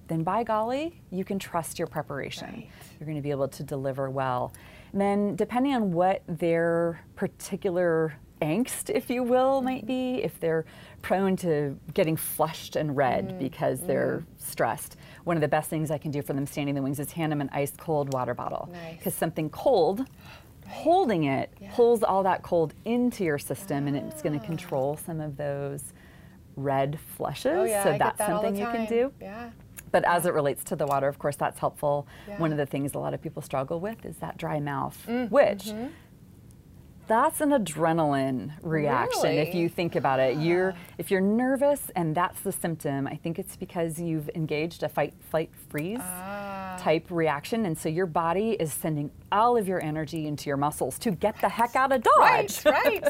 then 0.07 0.23
by 0.23 0.43
golly, 0.43 0.99
you 1.11 1.23
can 1.23 1.37
trust 1.39 1.77
your 1.79 1.87
preparation. 1.87 2.47
Right. 2.47 2.69
You're 2.99 3.05
going 3.05 3.17
to 3.17 3.21
be 3.21 3.31
able 3.31 3.47
to 3.49 3.63
deliver 3.63 4.09
well. 4.09 4.51
And 4.91 4.99
then, 5.01 5.35
depending 5.35 5.73
on 5.73 5.91
what 5.91 6.23
their 6.27 7.01
particular 7.15 8.13
angst, 8.41 8.89
if 8.89 9.09
you 9.09 9.23
will, 9.23 9.61
might 9.61 9.85
be, 9.85 10.15
if 10.21 10.39
they're 10.39 10.65
prone 11.01 11.35
to 11.37 11.77
getting 11.93 12.17
flushed 12.17 12.75
and 12.75 12.95
red 12.95 13.29
Mm-hmm. 13.29 13.39
because 13.39 13.79
they're 13.81 14.23
stressed, 14.37 14.97
one 15.23 15.37
of 15.37 15.41
the 15.41 15.47
best 15.47 15.69
things 15.69 15.89
I 15.89 15.97
can 15.97 16.11
do 16.11 16.21
for 16.21 16.33
them 16.33 16.45
standing 16.45 16.75
in 16.75 16.75
the 16.75 16.81
wings 16.81 16.99
is 16.99 17.11
hand 17.13 17.31
them 17.31 17.41
an 17.41 17.49
ice 17.53 17.73
cold 17.77 18.13
water 18.13 18.33
bottle. 18.33 18.69
Nice. 18.71 18.97
Because 18.97 19.13
something 19.13 19.49
cold, 19.49 20.05
holding 20.67 21.23
it, 21.25 21.51
Yeah. 21.59 21.71
pulls 21.73 22.03
all 22.03 22.23
that 22.23 22.41
cold 22.43 22.73
into 22.85 23.23
your 23.23 23.37
system 23.39 23.87
and 23.87 23.95
it's 23.97 24.21
going 24.21 24.37
to 24.37 24.43
Ah. 24.43 24.47
control 24.47 24.97
some 24.97 25.19
of 25.21 25.37
those 25.37 25.93
red 26.55 26.99
flushes. 26.99 27.51
oh, 27.55 27.63
yeah, 27.63 27.83
so 27.83 27.91
I 27.93 27.97
that's 27.97 28.17
that 28.19 28.27
something 28.29 28.55
you 28.55 28.65
can 28.67 28.85
do. 28.85 29.11
Yeah. 29.21 29.49
But 29.91 30.05
as 30.05 30.25
it 30.25 30.33
relates 30.33 30.63
to 30.65 30.75
the 30.75 30.87
water, 30.87 31.07
of 31.07 31.19
course, 31.19 31.35
that's 31.35 31.59
helpful. 31.59 32.07
One 32.37 32.51
of 32.51 32.57
the 32.57 32.65
things 32.65 32.93
a 32.95 32.99
lot 32.99 33.13
of 33.13 33.21
people 33.21 33.41
struggle 33.41 33.79
with 33.79 34.05
is 34.05 34.17
that 34.17 34.37
dry 34.37 34.59
mouth, 34.59 35.03
Mm, 35.07 35.29
which 35.29 35.65
mm-hmm. 35.65 35.87
that's 37.05 37.41
an 37.41 37.49
adrenaline 37.49 38.53
reaction 38.63 39.31
if 39.33 39.53
you 39.53 39.67
think 39.69 39.95
about 39.95 40.19
it. 40.19 40.37
You're 40.37 40.73
if 40.97 41.11
you're 41.11 41.21
nervous 41.21 41.91
and 41.95 42.15
that's 42.15 42.39
the 42.41 42.51
symptom, 42.51 43.05
I 43.07 43.15
think 43.17 43.37
it's 43.37 43.55
because 43.55 43.99
you've 43.99 44.29
engaged 44.35 44.81
a 44.83 44.89
fight 44.89 45.13
flight 45.29 45.51
freeze 45.69 45.99
Ah. 46.01 46.77
type 46.79 47.05
reaction 47.09 47.65
and 47.65 47.77
so 47.77 47.89
your 47.89 48.05
body 48.07 48.51
is 48.51 48.71
sending 48.73 49.11
all 49.33 49.57
of 49.57 49.67
your 49.67 49.81
energy 49.81 50.27
into 50.27 50.47
your 50.47 50.57
muscles 50.57 50.97
to 50.99 51.11
get 51.11 51.39
the 51.41 51.49
heck 51.49 51.75
out 51.75 51.91
of 51.91 52.03
dodge. 52.03 52.63
Right, 52.65 52.65
right. 52.65 53.03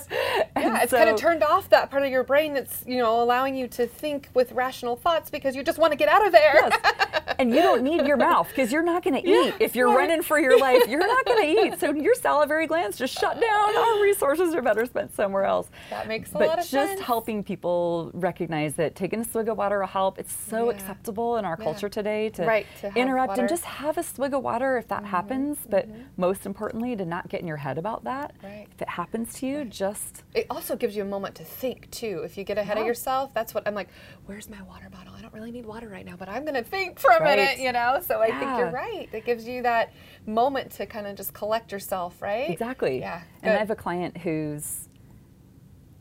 Yeah, 0.57 0.81
it's 0.81 0.93
kind 0.93 1.09
of 1.09 1.17
turned 1.17 1.43
off 1.43 1.69
that 1.69 1.91
part 1.91 2.03
of 2.03 2.09
your 2.09 2.23
brain 2.23 2.53
that's, 2.53 2.83
you 2.87 2.97
know, 2.97 3.21
allowing 3.21 3.55
you 3.55 3.67
to 3.69 3.85
think 3.85 4.29
with 4.33 4.51
rational 4.53 4.95
thoughts 4.95 5.29
because 5.29 5.55
you 5.55 5.63
just 5.63 5.77
want 5.77 5.91
to 5.91 5.97
get 5.97 6.09
out 6.09 6.25
of 6.25 6.31
there. 6.31 6.53
Yes. 6.55 7.35
and 7.39 7.49
you 7.53 7.61
don't 7.61 7.83
need 7.83 8.07
your 8.07 8.17
mouth 8.17 8.47
because 8.47 8.71
you're 8.71 8.83
not 8.83 9.03
going 9.03 9.21
to 9.21 9.27
eat. 9.27 9.45
Yeah, 9.47 9.51
if 9.59 9.75
you're 9.75 9.89
right. 9.89 9.97
running 9.97 10.21
for 10.21 10.39
your 10.39 10.57
life, 10.57 10.87
you're 10.87 10.99
not 10.99 11.25
going 11.25 11.55
to 11.55 11.61
eat. 11.61 11.79
So 11.79 11.93
your 11.93 12.15
salivary 12.15 12.67
glands 12.67 12.97
just 12.97 13.17
shut 13.19 13.39
down. 13.39 13.77
Our 13.77 14.01
resources 14.01 14.55
are 14.55 14.61
better 14.61 14.85
spent 14.85 15.13
somewhere 15.13 15.43
else. 15.43 15.69
That 15.89 16.07
makes 16.07 16.29
a 16.31 16.37
but 16.37 16.47
lot 16.47 16.59
of 16.59 16.65
sense. 16.65 16.89
But 16.89 16.95
just 16.95 17.03
helping 17.03 17.43
people 17.43 18.11
recognize 18.13 18.75
that 18.75 18.95
taking 18.95 19.19
a 19.19 19.25
swig 19.25 19.49
of 19.49 19.57
water 19.57 19.79
will 19.79 19.87
help. 19.87 20.19
It's 20.19 20.33
so 20.33 20.69
Yeah. 20.69 20.75
acceptable 20.75 21.37
in 21.37 21.45
our 21.45 21.57
Yeah. 21.59 21.63
culture 21.63 21.89
today 21.89 22.29
to, 22.29 22.45
Right, 22.45 22.65
to 22.81 22.93
interrupt 22.95 23.37
and 23.37 23.49
just 23.49 23.65
have 23.65 23.97
a 23.97 24.03
swig 24.03 24.33
of 24.33 24.43
water 24.43 24.77
if 24.77 24.87
that 24.87 24.99
mm-hmm, 24.99 25.07
happens. 25.07 25.57
But 25.67 25.87
mm-hmm. 25.89 26.01
Most 26.15 26.45
importantly, 26.45 26.95
to 26.95 27.05
not 27.05 27.27
get 27.29 27.41
in 27.41 27.47
your 27.47 27.57
head 27.57 27.77
about 27.77 28.03
that. 28.03 28.35
Right. 28.43 28.67
If 28.71 28.81
it 28.81 28.89
happens 28.89 29.33
to 29.39 29.47
you, 29.47 29.65
just 29.65 30.23
it 30.35 30.45
also 30.49 30.75
gives 30.75 30.95
you 30.95 31.01
a 31.01 31.07
moment 31.07 31.35
to 31.35 31.43
think 31.43 31.89
too. 31.89 32.21
If 32.23 32.37
you 32.37 32.43
get 32.43 32.57
ahead 32.57 32.77
of 32.77 32.85
yourself, 32.85 33.33
that's 33.33 33.53
what 33.53 33.67
I'm 33.67 33.73
like. 33.73 33.89
Where's 34.25 34.49
my 34.49 34.61
water 34.63 34.89
bottle? 34.91 35.13
I 35.17 35.21
don't 35.21 35.33
really 35.33 35.51
need 35.51 35.65
water 35.65 35.89
right 35.89 36.05
now, 36.05 36.15
but 36.15 36.29
I'm 36.29 36.45
gonna 36.45 36.63
think 36.63 36.99
for 36.99 37.09
a 37.11 37.19
Right. 37.21 37.37
minute, 37.37 37.59
you 37.59 37.71
know. 37.71 37.99
So 38.05 38.21
I 38.21 38.27
think 38.27 38.57
you're 38.57 38.71
right. 38.71 39.09
It 39.11 39.25
gives 39.25 39.47
you 39.47 39.63
that 39.63 39.91
moment 40.25 40.71
to 40.73 40.85
kind 40.85 41.07
of 41.07 41.15
just 41.15 41.33
collect 41.33 41.71
yourself, 41.71 42.21
right? 42.21 42.49
Exactly. 42.49 42.99
Yeah. 42.99 43.21
And 43.41 43.53
I 43.53 43.57
have 43.57 43.71
a 43.71 43.75
client 43.75 44.17
who's 44.17 44.87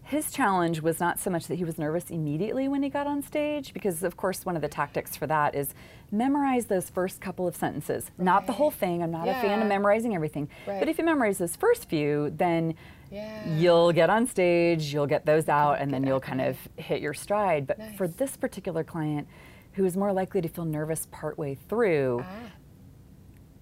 his 0.05 0.31
challenge 0.31 0.83
was 0.83 1.01
not 1.01 1.19
so 1.19 1.31
much 1.31 1.47
that 1.47 1.55
he 1.55 1.65
was 1.65 1.79
nervous 1.79 2.11
immediately 2.11 2.69
when 2.69 2.83
he 2.83 2.91
got 2.91 3.07
on 3.07 3.23
stage, 3.23 3.73
because 3.73 4.03
of 4.03 4.17
course 4.19 4.45
one 4.45 4.57
of 4.57 4.63
the 4.63 4.69
tactics 4.69 5.17
for 5.17 5.27
that 5.27 5.55
is 5.55 5.73
memorize 6.23 6.67
those 6.67 6.91
first 6.91 7.21
couple 7.21 7.49
of 7.49 7.57
sentences. 7.57 8.11
Not 8.19 8.47
the 8.47 8.53
whole 8.53 8.71
thing. 8.71 9.03
I'm 9.03 9.11
not 9.11 9.27
a 9.27 9.33
fan 9.33 9.63
of 9.63 9.67
memorizing 9.69 10.15
everything. 10.15 10.49
Right. 10.67 10.79
But 10.79 10.89
if 10.89 10.99
you 10.99 11.05
memorize 11.05 11.39
those 11.39 11.57
first 11.57 11.89
few, 11.89 12.31
then 12.37 12.75
Yeah. 13.11 13.57
you'll 13.57 13.93
get 13.93 14.11
on 14.11 14.27
stage, 14.27 14.93
you'll 14.93 15.07
get 15.07 15.25
those 15.27 15.49
out, 15.49 15.81
and 15.81 15.93
then 15.93 16.05
you'll 16.05 16.21
kind 16.21 16.41
of 16.43 16.57
hit 16.77 17.01
your 17.01 17.15
stride. 17.15 17.67
But 17.67 17.79
for 17.97 18.07
this 18.07 18.37
particular 18.37 18.85
client, 18.85 19.27
who 19.73 19.85
is 19.87 19.97
more 19.97 20.13
likely 20.13 20.43
to 20.43 20.49
feel 20.49 20.67
nervous 20.67 21.09
partway 21.11 21.55
through, 21.55 22.21
Ah, 22.23 22.51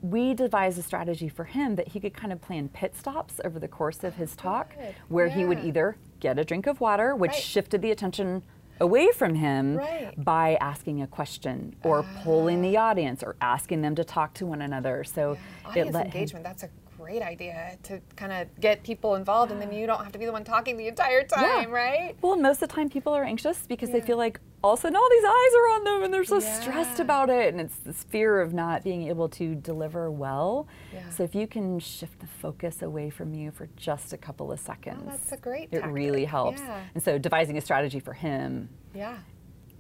we 0.03 0.35
devised 0.35 0.79
a 0.79 0.83
strategy 0.83 1.29
for 1.29 1.45
him 1.45 1.77
that 1.77 1.89
he 1.89 2.01
could 2.01 2.15
kind 2.15 2.33
of 2.33 2.41
plan 2.41 2.69
pit 2.69 2.97
stops 2.97 3.41
over 3.45 3.59
the 3.61 3.69
course 3.69 4.03
of 4.03 4.15
his 4.17 4.35
talk 4.35 4.75
good. 4.77 4.95
where 5.09 5.29
he 5.29 5.45
would 5.45 5.61
either 5.61 5.97
get 6.21 6.39
a 6.39 6.45
drink 6.45 6.67
of 6.67 6.81
water, 6.81 7.15
which 7.15 7.33
Right. 7.33 7.41
shifted 7.41 7.83
the 7.83 7.91
attention 7.93 8.43
away 8.81 9.11
from 9.15 9.35
him 9.35 9.77
Right. 9.77 10.15
by 10.17 10.57
asking 10.61 11.03
a 11.03 11.07
question 11.07 11.77
or 11.83 12.05
polling 12.23 12.63
the 12.63 12.77
ah. 12.77 12.89
audience 12.89 13.23
or 13.23 13.37
asking 13.41 13.83
them 13.83 13.95
to 13.97 14.05
talk 14.05 14.35
to 14.35 14.47
one 14.47 14.63
another. 14.63 15.05
So 15.05 15.37
Audience 15.65 15.89
it 15.89 15.93
let 15.95 16.07
him 16.07 16.13
engagement, 16.13 16.45
that's 16.45 16.63
a 16.63 16.71
great 17.01 17.23
idea 17.23 17.79
to 17.83 18.01
kind 18.17 18.33
of 18.33 18.61
get 18.61 18.83
people 18.83 19.15
involved 19.15 19.51
and 19.51 19.61
then 19.61 19.73
you 19.73 19.87
don't 19.87 20.03
have 20.03 20.13
to 20.13 20.19
be 20.19 20.27
the 20.27 20.33
one 20.33 20.45
talking 20.45 20.77
the 20.77 20.87
entire 20.87 21.25
time, 21.25 21.71
right? 21.71 22.15
Well, 22.21 22.37
most 22.37 22.63
of 22.63 22.69
the 22.69 22.75
time 22.75 22.91
people 22.91 23.15
are 23.15 23.25
anxious 23.25 23.65
because 23.67 23.91
they 23.91 24.01
feel 24.01 24.19
like 24.19 24.39
all 24.63 24.75
of 24.75 24.79
a 24.79 24.83
sudden 24.83 24.97
all 24.97 25.09
these 25.11 25.25
eyes 25.25 25.55
are 25.55 25.69
on 25.75 25.85
them 25.85 26.03
and 26.05 26.13
they're 26.13 26.25
so 26.25 26.41
stressed 26.41 27.01
about 27.01 27.31
it. 27.31 27.55
And 27.55 27.61
it's 27.61 27.77
this 27.79 28.05
fear 28.05 28.41
of 28.41 28.53
not 28.53 28.85
being 28.85 29.09
able 29.09 29.29
to 29.31 29.55
deliver 29.55 30.11
well. 30.11 30.69
Yeah. 30.93 31.09
So 31.09 31.23
if 31.23 31.35
you 31.35 31.47
can 31.47 31.79
shift 31.79 32.21
the 32.21 32.27
focus 32.27 32.83
away 32.83 33.09
from 33.09 33.35
you 33.35 33.51
for 33.51 33.69
just 33.77 34.13
a 34.13 34.19
couple 34.19 34.53
of 34.53 34.61
oh, 34.61 34.67
seconds, 34.67 35.03
that's 35.07 35.33
a 35.33 35.39
great 35.39 35.69
it 35.73 35.85
really 35.87 36.27
helps. 36.27 36.61
Yeah. 36.61 36.81
And 36.95 37.03
so 37.03 37.19
devising 37.19 37.57
a 37.57 37.63
strategy 37.63 38.01
for 38.01 38.13
him. 38.13 38.69
Yeah. 38.95 39.17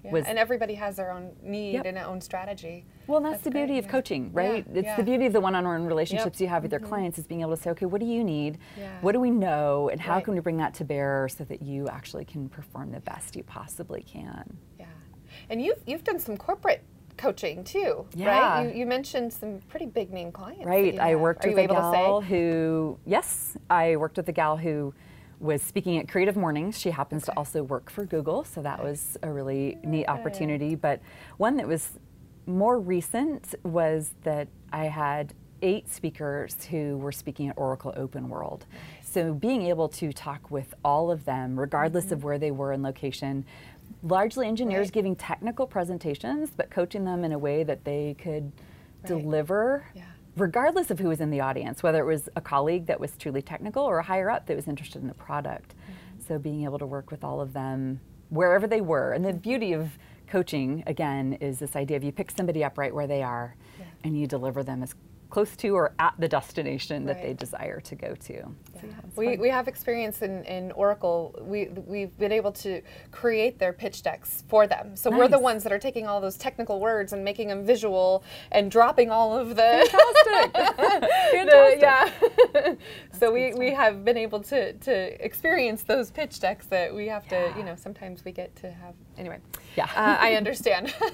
yeah. 0.03 0.11
Was- 0.11 0.25
and 0.27 0.39
everybody 0.39 0.75
has 0.75 0.97
their 0.97 1.11
own 1.11 1.33
need 1.43 1.75
Yep. 1.75 1.85
and 1.85 1.97
their 1.99 2.07
own 2.07 2.21
strategy. 2.23 2.87
Well, 3.11 3.17
and 3.17 3.27
that's, 3.27 3.43
That's 3.43 3.45
the 3.45 3.51
beauty 3.51 3.73
great, 3.73 3.79
of 3.81 3.85
yeah. 3.87 3.91
coaching, 3.91 4.33
right? 4.33 4.65
Yeah, 4.73 4.79
It's 4.79 4.87
yeah. 4.87 4.97
the 4.97 5.03
beauty 5.03 5.27
of 5.27 5.33
the 5.33 5.41
one-on-one 5.41 5.85
relationships 5.85 6.39
Yep. 6.39 6.41
you 6.41 6.49
have 6.49 6.63
with 6.63 6.71
your 6.71 6.81
mm-hmm. 6.81 6.89
clients 6.89 7.19
is 7.19 7.27
being 7.27 7.41
able 7.41 7.57
to 7.57 7.61
say, 7.61 7.71
okay, 7.71 7.87
what 7.87 8.01
do 8.01 8.07
you 8.07 8.23
need? 8.23 8.59
What 9.01 9.13
do 9.13 9.21
we 9.21 9.31
know? 9.31 9.89
And 9.89 10.01
how 10.01 10.15
Right. 10.15 10.25
can 10.25 10.35
we 10.35 10.41
bring 10.41 10.59
that 10.59 10.75
to 10.75 10.85
bear 10.85 11.29
so 11.29 11.43
that 11.45 11.61
you 11.61 11.89
actually 11.89 12.25
can 12.25 12.49
perform 12.49 12.93
the 12.93 13.01
best 13.01 13.35
you 13.35 13.43
possibly 13.43 14.03
can? 14.03 14.57
Yeah. 14.79 14.87
And 15.49 15.61
you've 15.61 15.83
you've 15.87 16.05
done 16.05 16.21
some 16.21 16.37
corporate 16.37 16.85
coaching 17.17 17.65
too, 17.65 18.07
Yeah. 18.15 18.29
right? 18.29 18.73
You, 18.73 18.81
you 18.81 18.87
mentioned 18.87 19.33
some 19.33 19.59
pretty 19.69 19.87
big 19.87 20.13
name 20.13 20.31
clients. 20.31 20.65
Right. 20.65 20.97
I 20.99 21.17
worked 21.17 21.45
Are 21.45 21.49
with 21.51 21.59
a 21.59 21.67
gal 21.67 22.21
who, 22.21 22.97
yes, 23.07 23.57
I 23.69 23.97
worked 23.97 24.17
with 24.19 24.29
a 24.29 24.33
gal 24.33 24.57
who 24.57 24.95
was 25.41 25.63
speaking 25.63 25.99
at 25.99 26.09
Creative 26.09 26.37
Mornings. 26.37 26.79
She 26.79 26.91
happens 26.91 27.25
to 27.25 27.33
also 27.37 27.63
work 27.65 27.91
for 27.91 28.05
Google, 28.05 28.45
so 28.45 28.63
that 28.63 28.83
was 28.83 29.17
a 29.23 29.31
really 29.31 29.79
neat 29.83 30.07
opportunity. 30.07 30.75
But 30.75 31.01
one 31.39 31.57
that 31.57 31.67
was 31.67 31.99
more 32.47 32.79
recent 32.81 33.55
was 33.63 34.13
that 34.23 34.49
I 34.73 34.85
had 34.87 35.35
eight 35.63 35.89
speakers 35.91 36.65
who 36.65 36.97
were 36.99 37.13
speaking 37.13 37.49
at 37.49 37.59
Oracle 37.59 37.93
Open 37.97 38.29
World. 38.29 38.65
So 39.05 39.35
being 39.35 39.63
able 39.67 39.89
to 39.91 40.13
talk 40.13 40.51
with 40.51 40.73
all 40.85 41.11
of 41.11 41.25
them, 41.25 41.59
regardless 41.59 42.07
Mm-hmm. 42.07 42.15
of 42.15 42.25
where 42.25 42.39
they 42.39 42.51
were 42.51 42.73
in 42.73 42.83
location, 42.83 43.45
largely 44.03 44.47
engineers 44.49 44.87
Right. 44.87 44.93
giving 44.93 45.17
technical 45.17 45.67
presentations, 45.67 46.51
but 46.57 46.71
coaching 46.71 47.05
them 47.05 47.25
in 47.25 47.33
a 47.33 47.39
way 47.39 47.63
that 47.65 47.85
they 47.85 48.15
could 48.19 48.53
deliver 49.07 49.85
Yeah. 49.95 50.05
regardless 50.37 50.91
of 50.91 50.99
who 50.99 51.09
was 51.09 51.21
in 51.21 51.31
the 51.31 51.41
audience, 51.41 51.83
whether 51.83 51.99
it 52.01 52.07
was 52.07 52.29
a 52.37 52.41
colleague 52.41 52.87
that 52.87 52.99
was 53.01 53.17
truly 53.17 53.43
technical 53.43 53.83
or 53.83 53.99
a 53.99 54.03
higher 54.03 54.31
up 54.31 54.47
that 54.47 54.57
was 54.57 54.67
interested 54.69 55.03
in 55.03 55.09
the 55.09 55.15
product. 55.15 55.75
Mm-hmm. 55.75 56.23
So 56.27 56.39
being 56.39 56.65
able 56.65 56.79
to 56.79 56.87
work 56.87 57.11
with 57.11 57.23
all 57.25 57.41
of 57.41 57.53
them 57.53 58.01
wherever 58.31 58.67
they 58.67 58.81
were. 58.81 59.13
And 59.13 59.25
the 59.25 59.33
beauty 59.33 59.73
of 59.73 59.99
coaching, 60.31 60.83
again, 60.87 61.35
is 61.35 61.59
this 61.59 61.77
idea 61.77 61.97
of 61.97 62.05
you 62.05 62.13
pick 62.13 62.31
somebody 62.31 62.65
up 62.65 62.79
right 62.79 62.95
where 62.95 63.07
they 63.07 63.23
are 63.23 63.57
and 64.05 64.19
you 64.19 64.27
deliver 64.27 64.63
them 64.63 64.83
as 64.83 64.95
close 65.31 65.57
to 65.57 65.69
or 65.69 65.93
at 65.99 66.13
the 66.19 66.29
destination 66.29 67.07
that 67.07 67.23
they 67.23 67.33
desire 67.33 67.81
to 67.81 67.95
go 67.95 68.15
to. 68.17 68.43
So, 68.43 68.81
yeah, 68.83 68.89
We, 69.17 69.27
fun. 69.27 69.39
we 69.39 69.49
have 69.49 69.69
experience 69.69 70.23
in, 70.23 70.45
in 70.45 70.73
Oracle. 70.73 71.35
We, 71.41 71.69
we've 71.69 72.17
been 72.19 72.33
able 72.33 72.53
to 72.53 72.83
create 73.13 73.59
their 73.59 73.73
pitch 73.73 74.03
decks 74.03 74.43
for 74.49 74.67
them. 74.67 74.97
So 74.97 75.11
we're 75.11 75.29
the 75.29 75.39
ones 75.39 75.63
that 75.63 75.73
are 75.73 75.79
taking 75.79 76.07
all 76.07 76.21
those 76.21 76.37
technical 76.37 76.81
words 76.81 77.13
and 77.13 77.25
making 77.25 77.49
them 77.49 77.65
visual 77.65 78.25
and 78.51 78.71
dropping 78.71 79.11
all 79.11 79.37
of 79.39 79.51
the. 79.51 79.89
Fantastic. 79.91 80.53
the- 81.51 81.77
yeah. 81.81 82.75
so 83.19 83.33
we, 83.33 83.55
we 83.55 83.71
have 83.71 84.05
been 84.05 84.17
able 84.17 84.41
to, 84.41 84.73
to 84.73 85.25
experience 85.25 85.83
those 85.85 86.11
pitch 86.11 86.41
decks 86.41 86.67
that 86.67 86.93
we 86.93 87.07
have 87.07 87.27
to, 87.29 87.55
you 87.57 87.63
know, 87.63 87.77
sometimes 87.77 88.25
we 88.25 88.33
get 88.33 88.55
to 88.57 88.71
have. 88.71 88.95
Anyway. 89.17 89.39
Yeah. 89.81 89.91
Uh, 89.97 90.17
I 90.21 90.35
understand. 90.35 90.95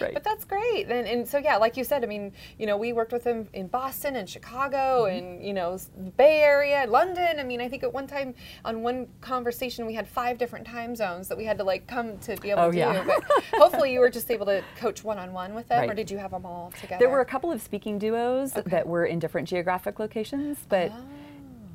Right. 0.00 0.14
But 0.14 0.24
that's 0.24 0.44
great. 0.44 0.86
And, 0.88 1.06
and 1.06 1.28
so, 1.28 1.38
yeah, 1.38 1.56
like 1.56 1.76
you 1.76 1.84
said, 1.84 2.02
I 2.02 2.06
mean, 2.06 2.32
you 2.58 2.66
know, 2.66 2.76
we 2.76 2.92
worked 2.92 3.12
with 3.12 3.24
them 3.24 3.48
in 3.52 3.66
Boston 3.68 4.16
and 4.16 4.28
Chicago 4.28 5.04
Mm-hmm. 5.04 5.16
and, 5.16 5.44
you 5.46 5.52
know, 5.52 5.76
the 5.76 6.10
Bay 6.12 6.40
Area, 6.40 6.86
London. 6.88 7.38
I 7.38 7.44
mean, 7.44 7.60
I 7.60 7.68
think 7.68 7.82
at 7.82 7.92
one 7.92 8.06
time 8.06 8.34
on 8.64 8.82
one 8.82 9.06
conversation 9.20 9.86
we 9.86 9.94
had 9.94 10.06
five 10.08 10.38
different 10.38 10.66
time 10.66 10.96
zones 10.96 11.28
that 11.28 11.36
we 11.38 11.44
had 11.44 11.58
to 11.58 11.64
like 11.64 11.86
come 11.86 12.18
to 12.18 12.36
be 12.36 12.50
able 12.50 12.62
Oh, 12.62 12.70
to 12.72 12.76
yeah. 12.76 13.02
do. 13.04 13.06
But 13.06 13.44
hopefully 13.60 13.92
you 13.92 14.00
were 14.00 14.10
just 14.10 14.30
able 14.30 14.46
to 14.46 14.62
coach 14.76 15.04
one 15.04 15.18
on 15.18 15.32
one 15.32 15.54
with 15.54 15.68
them 15.68 15.88
or 15.90 15.94
did 15.94 16.10
you 16.10 16.18
have 16.18 16.30
them 16.32 16.46
all 16.46 16.72
together? 16.80 16.98
There 17.00 17.10
were 17.10 17.20
a 17.20 17.26
couple 17.26 17.50
of 17.52 17.60
speaking 17.62 17.98
duos 17.98 18.52
that 18.52 18.86
were 18.86 19.04
in 19.06 19.18
different 19.18 19.48
geographic 19.48 19.98
locations, 19.98 20.58
but 20.68 20.90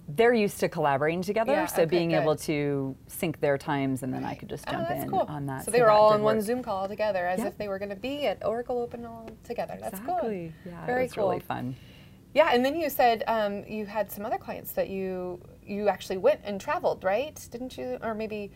they're 0.10 0.34
used 0.34 0.60
to 0.62 0.70
collaborating 0.70 1.22
together. 1.22 1.52
Oh. 1.52 1.56
Yeah, 1.56 1.65
so 1.65 1.82
okay, 1.84 1.89
being 1.89 2.12
able 2.13 2.36
to 2.38 2.96
sync 3.08 3.39
their 3.41 3.58
times 3.58 4.04
and 4.04 4.13
then 4.13 4.24
I 4.24 4.36
could 4.36 4.48
just 4.50 4.63
Oh, 4.67 4.72
jump 4.72 4.88
that's 4.88 5.04
in 5.04 5.10
cool. 5.10 5.26
on 5.28 5.46
that. 5.48 5.65
So 5.65 5.72
they 5.72 5.82
were 5.82 5.88
that 5.88 5.93
all 5.93 6.13
on 6.13 6.24
one 6.24 6.38
work. 6.38 6.46
Zoom 6.46 6.63
call 6.63 6.88
together 6.88 7.28
as 7.28 7.39
Yep. 7.39 7.48
if 7.48 7.58
they 7.58 7.67
were 7.67 7.78
going 7.80 7.89
to 7.89 7.96
be 7.96 8.26
at 8.26 8.46
Oracle 8.46 8.80
Open 8.80 9.06
all 9.06 9.30
together. 9.43 9.78
That's 9.82 10.00
Exactly. 10.00 10.54
cool. 10.63 10.72
Yeah, 10.74 10.86
Very 10.86 11.10
cool. 11.10 11.28
really 11.30 11.41
fun. 11.41 11.76
Yeah, 12.34 12.50
and 12.54 12.63
then 12.63 12.76
you 12.76 12.89
said 12.89 13.24
um, 13.28 13.63
you 13.67 13.86
had 13.86 14.12
some 14.12 14.26
other 14.26 14.38
clients 14.38 14.72
that 14.74 14.89
you 14.89 15.41
you 15.65 15.89
actually 15.89 16.17
went 16.17 16.39
and 16.46 16.62
traveled, 16.62 17.04
right? 17.04 17.46
Didn't 17.52 17.78
you? 17.78 17.98
Or 18.02 18.13
maybe, 18.13 18.52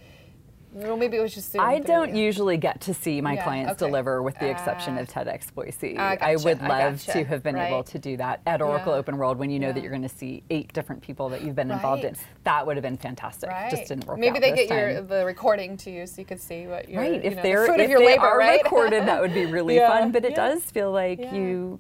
well, 0.73 0.95
maybe 0.97 1.17
it 1.17 1.21
was 1.21 1.34
just. 1.34 1.57
I 1.57 1.79
don't 1.79 2.15
usually 2.15 2.57
get 2.57 2.81
to 2.81 2.93
see 2.93 3.19
my 3.21 3.34
Yeah, 3.34 3.43
clients 3.43 3.71
okay. 3.73 3.86
deliver, 3.89 4.21
with 4.21 4.38
the 4.39 4.49
exception 4.49 4.97
Ah. 4.97 5.01
of 5.01 5.07
TEDx 5.10 5.53
Boise. 5.53 5.97
I 5.97 6.13
I 6.13 6.15
gotcha, 6.15 6.43
would 6.45 6.62
I 6.62 6.67
love 6.67 7.05
gotcha, 7.05 7.19
to 7.19 7.23
have 7.25 7.43
been 7.43 7.57
able 7.57 7.84
to 7.84 7.99
do 7.99 8.17
that 8.17 8.41
at 8.45 8.62
Oracle 8.62 8.93
Yeah. 8.93 8.99
Open 8.99 9.17
World 9.17 9.38
when 9.38 9.49
you 9.49 9.60
know 9.60 9.71
that 9.71 9.81
you're 9.81 9.89
going 9.91 10.01
to 10.01 10.10
see 10.10 10.43
eight 10.49 10.71
different 10.73 11.01
people 11.01 11.29
that 11.29 11.41
you've 11.43 11.55
been 11.55 11.71
involved 11.71 12.03
in. 12.03 12.15
That 12.45 12.65
would 12.65 12.77
have 12.77 12.84
been 12.84 12.97
fantastic. 12.97 13.49
Right. 13.49 13.69
Just 13.69 13.88
didn't 13.89 14.05
work 14.07 14.17
Maybe 14.17 14.39
they 14.39 14.51
get 14.53 14.69
your 14.69 15.01
the 15.01 15.25
recording 15.25 15.77
to 15.77 15.91
you, 15.91 16.07
so 16.07 16.21
you 16.21 16.25
could 16.25 16.39
see 16.41 16.67
what 16.67 16.88
your 16.89 17.01
Right, 17.01 17.13
you 17.15 17.19
if 17.21 17.36
know, 17.36 17.41
they're 17.41 17.67
the 17.67 17.79
if 17.81 17.89
they 17.89 18.05
labor, 18.05 18.25
are 18.25 18.38
right? 18.38 18.63
recorded, 18.63 19.05
that 19.07 19.21
would 19.21 19.34
be 19.34 19.45
really 19.57 19.75
Yeah, 19.75 19.88
fun. 19.89 20.12
But 20.12 20.25
it 20.25 20.31
yeah. 20.31 20.36
does 20.49 20.63
feel 20.63 20.91
like 20.91 21.19
Yeah. 21.19 21.34
you 21.36 21.79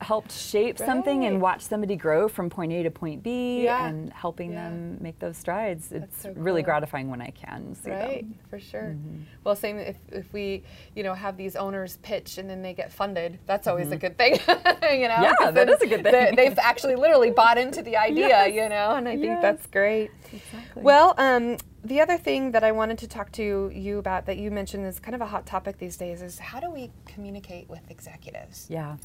helped 0.00 0.30
shape 0.30 0.78
something 0.78 1.24
and 1.24 1.40
watch 1.40 1.62
somebody 1.62 1.96
grow 1.96 2.28
from 2.28 2.50
point 2.50 2.70
A 2.72 2.82
to 2.82 2.90
point 2.90 3.22
B 3.22 3.64
Yeah, 3.64 3.86
and 3.86 4.12
helping 4.12 4.52
yeah. 4.52 4.68
them 4.68 4.98
make 5.00 5.18
those 5.18 5.36
strides. 5.36 5.90
It's 5.90 6.22
so 6.22 6.32
really 6.36 6.62
gratifying 6.62 7.08
when 7.10 7.22
I 7.22 7.30
can 7.30 7.74
see 7.74 7.90
Right, 7.90 8.20
them. 8.22 8.38
for 8.50 8.58
sure. 8.58 8.94
Mm-hmm. 8.94 9.20
Well, 9.44 9.56
same 9.56 9.78
if, 9.78 9.96
if 10.12 10.30
we, 10.32 10.64
you 10.94 11.02
know, 11.02 11.14
have 11.14 11.36
these 11.36 11.56
owners 11.56 11.98
pitch 12.02 12.36
and 12.38 12.48
then 12.48 12.60
they 12.62 12.74
get 12.74 12.92
funded, 12.92 13.38
that's 13.46 13.66
always 13.66 13.90
a 13.90 13.96
good 13.96 14.18
thing, 14.18 14.32
you 14.48 15.08
know. 15.08 15.14
Mm-hmm. 15.14 15.44
Yeah, 15.44 15.50
that 15.50 15.68
is 15.70 15.80
a 15.80 15.86
good 15.86 16.02
thing. 16.02 16.36
they've 16.36 16.58
actually 16.58 16.96
literally 16.96 17.30
bought 17.30 17.56
into 17.56 17.82
the 17.82 17.96
idea, 17.96 18.28
Yes, 18.28 18.54
you 18.54 18.68
know, 18.68 18.96
and 18.96 19.08
I 19.08 19.12
think 19.12 19.24
yes. 19.24 19.42
that's 19.42 19.66
great. 19.68 20.10
Exactly. 20.32 20.82
Well, 20.82 21.14
um, 21.18 21.56
the 21.84 22.00
other 22.00 22.18
thing 22.18 22.50
that 22.50 22.64
I 22.64 22.72
wanted 22.72 22.98
to 22.98 23.08
talk 23.08 23.30
to 23.32 23.70
you 23.72 23.98
about 23.98 24.26
that 24.26 24.36
you 24.38 24.50
mentioned 24.50 24.84
is 24.84 24.98
kind 24.98 25.14
of 25.14 25.20
a 25.20 25.26
hot 25.26 25.46
topic 25.46 25.78
these 25.78 25.96
days 25.96 26.20
is 26.20 26.38
how 26.38 26.58
do 26.60 26.68
we 26.70 26.90
communicate 27.06 27.68
with 27.68 27.88
executives? 27.90 28.66
Yeah. 28.68 28.96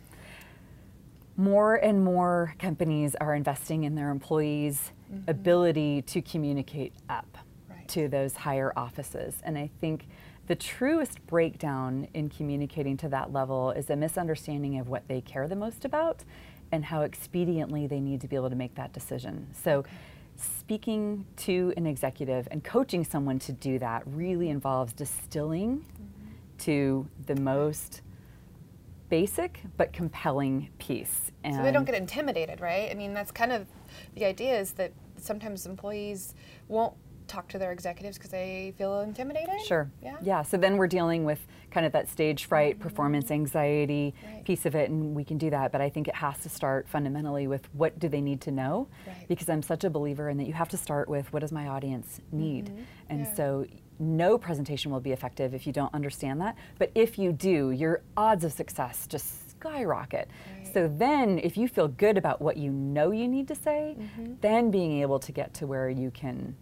More 1.41 1.75
and 1.75 2.03
more 2.03 2.53
companies 2.59 3.15
are 3.15 3.33
investing 3.33 3.83
in 3.83 3.95
their 3.95 4.11
employees' 4.11 4.91
mm-hmm. 5.11 5.27
ability 5.27 6.03
to 6.03 6.21
communicate 6.21 6.93
up 7.09 7.39
Right. 7.67 7.87
to 7.89 8.07
those 8.07 8.35
higher 8.35 8.71
offices. 8.75 9.41
And 9.43 9.57
I 9.57 9.71
think 9.79 10.05
the 10.45 10.55
truest 10.55 11.25
breakdown 11.25 12.07
in 12.13 12.29
communicating 12.29 12.95
to 12.97 13.09
that 13.09 13.33
level 13.33 13.71
is 13.71 13.89
a 13.89 13.95
misunderstanding 13.95 14.77
of 14.77 14.87
what 14.87 15.07
they 15.07 15.21
care 15.21 15.47
the 15.47 15.55
most 15.55 15.83
about 15.83 16.23
and 16.71 16.85
how 16.85 17.01
expediently 17.01 17.89
they 17.89 17.99
need 17.99 18.21
to 18.21 18.27
be 18.27 18.35
able 18.35 18.51
to 18.51 18.55
make 18.55 18.75
that 18.75 18.93
decision. 18.93 19.47
So, 19.63 19.83
speaking 20.35 21.25
to 21.37 21.73
an 21.75 21.87
executive 21.87 22.47
and 22.51 22.63
coaching 22.63 23.03
someone 23.03 23.39
to 23.39 23.51
do 23.51 23.79
that 23.79 24.03
really 24.05 24.49
involves 24.49 24.93
distilling 24.93 25.79
mm-hmm. 25.79 26.57
to 26.59 27.07
the 27.25 27.35
most 27.35 28.01
basic 29.15 29.61
but 29.77 29.91
compelling 29.93 30.69
piece. 30.79 31.31
And 31.43 31.53
So 31.53 31.61
they 31.61 31.71
don't 31.71 31.83
get 31.85 31.95
intimidated, 31.95 32.61
right? 32.61 32.89
I 32.89 32.93
mean, 32.95 33.13
that's 33.13 33.29
kind 33.31 33.51
of 33.51 33.67
the 34.15 34.25
idea 34.25 34.57
is 34.59 34.71
that 34.73 34.93
sometimes 35.17 35.65
employees 35.67 36.33
won't 36.69 36.93
talk 37.27 37.47
to 37.49 37.59
their 37.59 37.71
executives 37.73 38.17
because 38.17 38.31
they 38.31 38.73
feel 38.77 39.01
intimidated. 39.01 39.61
Sure. 39.67 39.89
Yeah. 40.01 40.17
Yeah. 40.21 40.41
So 40.43 40.57
then 40.57 40.77
we're 40.77 40.87
dealing 40.87 41.23
with 41.25 41.45
kind 41.71 41.85
of 41.85 41.91
that 41.91 42.07
stage 42.09 42.45
fright, 42.45 42.79
performance 42.79 43.31
anxiety 43.31 44.13
Right. 44.25 44.43
piece 44.45 44.65
of 44.65 44.75
it, 44.75 44.89
and 44.89 45.13
we 45.13 45.23
can 45.25 45.37
do 45.37 45.49
that. 45.49 45.71
But 45.73 45.81
I 45.81 45.89
think 45.89 46.07
it 46.07 46.15
has 46.15 46.39
to 46.43 46.49
start 46.49 46.87
fundamentally 46.89 47.47
with 47.47 47.67
what 47.73 47.99
do 47.99 48.07
they 48.09 48.21
need 48.21 48.39
to 48.41 48.51
know? 48.51 48.87
Right. 49.07 49.27
Because 49.27 49.47
I'm 49.49 49.61
such 49.61 49.83
a 49.83 49.89
believer 49.89 50.29
in 50.29 50.37
that 50.37 50.47
you 50.47 50.53
have 50.53 50.69
to 50.69 50.77
start 50.77 51.07
with 51.09 51.31
what 51.33 51.39
does 51.41 51.51
my 51.51 51.67
audience 51.67 52.21
need? 52.31 52.69
And 53.09 53.21
Mm-hmm. 53.21 53.29
Yeah. 53.29 53.33
so 53.35 53.65
no 54.01 54.37
presentation 54.37 54.91
will 54.91 54.99
be 54.99 55.11
effective 55.11 55.53
if 55.53 55.65
you 55.67 55.71
don't 55.73 55.93
understand 55.93 56.41
that. 56.41 56.55
But 56.79 56.91
if 56.95 57.17
you 57.19 57.31
do, 57.31 57.71
your 57.71 58.01
odds 58.17 58.43
of 58.43 58.51
success 58.51 59.05
just 59.07 59.51
skyrocket. 59.51 60.27
Right. 60.57 60.73
So 60.73 60.87
then 60.87 61.39
if 61.39 61.55
you 61.55 61.67
feel 61.67 61.87
good 61.87 62.17
about 62.17 62.41
what 62.41 62.57
you 62.57 62.71
know 62.71 63.11
you 63.11 63.27
need 63.27 63.47
to 63.49 63.55
say, 63.55 63.95
Mm-hmm. 63.99 64.33
then 64.41 64.71
being 64.71 65.01
able 65.01 65.19
to 65.19 65.31
get 65.31 65.53
to 65.55 65.67
where 65.67 65.89
you 65.89 66.09
can 66.11 66.55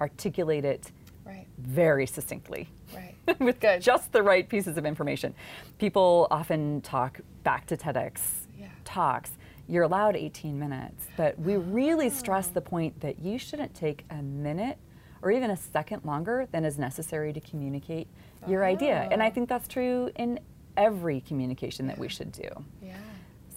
articulate 0.00 0.64
it 0.64 0.90
Right. 1.24 1.46
very 1.58 2.06
succinctly 2.06 2.68
Right. 2.94 3.14
with 3.40 3.58
Good. 3.60 3.82
just 3.82 4.12
the 4.12 4.22
right 4.22 4.48
pieces 4.48 4.76
of 4.78 4.86
information. 4.86 5.34
People 5.78 6.28
often 6.30 6.80
talk 6.82 7.20
back 7.42 7.66
to 7.66 7.76
TEDx 7.76 8.20
Yeah. 8.58 8.68
talks. 8.84 9.32
You're 9.68 9.82
allowed 9.82 10.14
18 10.16 10.56
minutes, 10.58 11.08
but 11.16 11.36
we 11.38 11.56
really 11.56 12.06
Ah. 12.06 12.10
stress 12.10 12.46
the 12.48 12.60
point 12.60 13.00
that 13.00 13.18
you 13.18 13.38
shouldn't 13.38 13.74
take 13.74 14.04
a 14.10 14.22
minute 14.22 14.78
or 15.22 15.30
even 15.30 15.50
a 15.50 15.56
second 15.56 16.04
longer 16.04 16.46
than 16.52 16.64
is 16.64 16.78
necessary 16.78 17.32
to 17.32 17.40
communicate 17.40 18.06
your 18.46 18.64
idea. 18.64 19.08
And 19.10 19.22
I 19.22 19.30
think 19.30 19.48
that's 19.48 19.66
true 19.68 20.10
in 20.16 20.38
every 20.76 21.20
communication 21.22 21.86
that 21.88 21.98
we 21.98 22.08
should 22.08 22.30
do. 22.32 22.48
Yeah. 22.82 22.96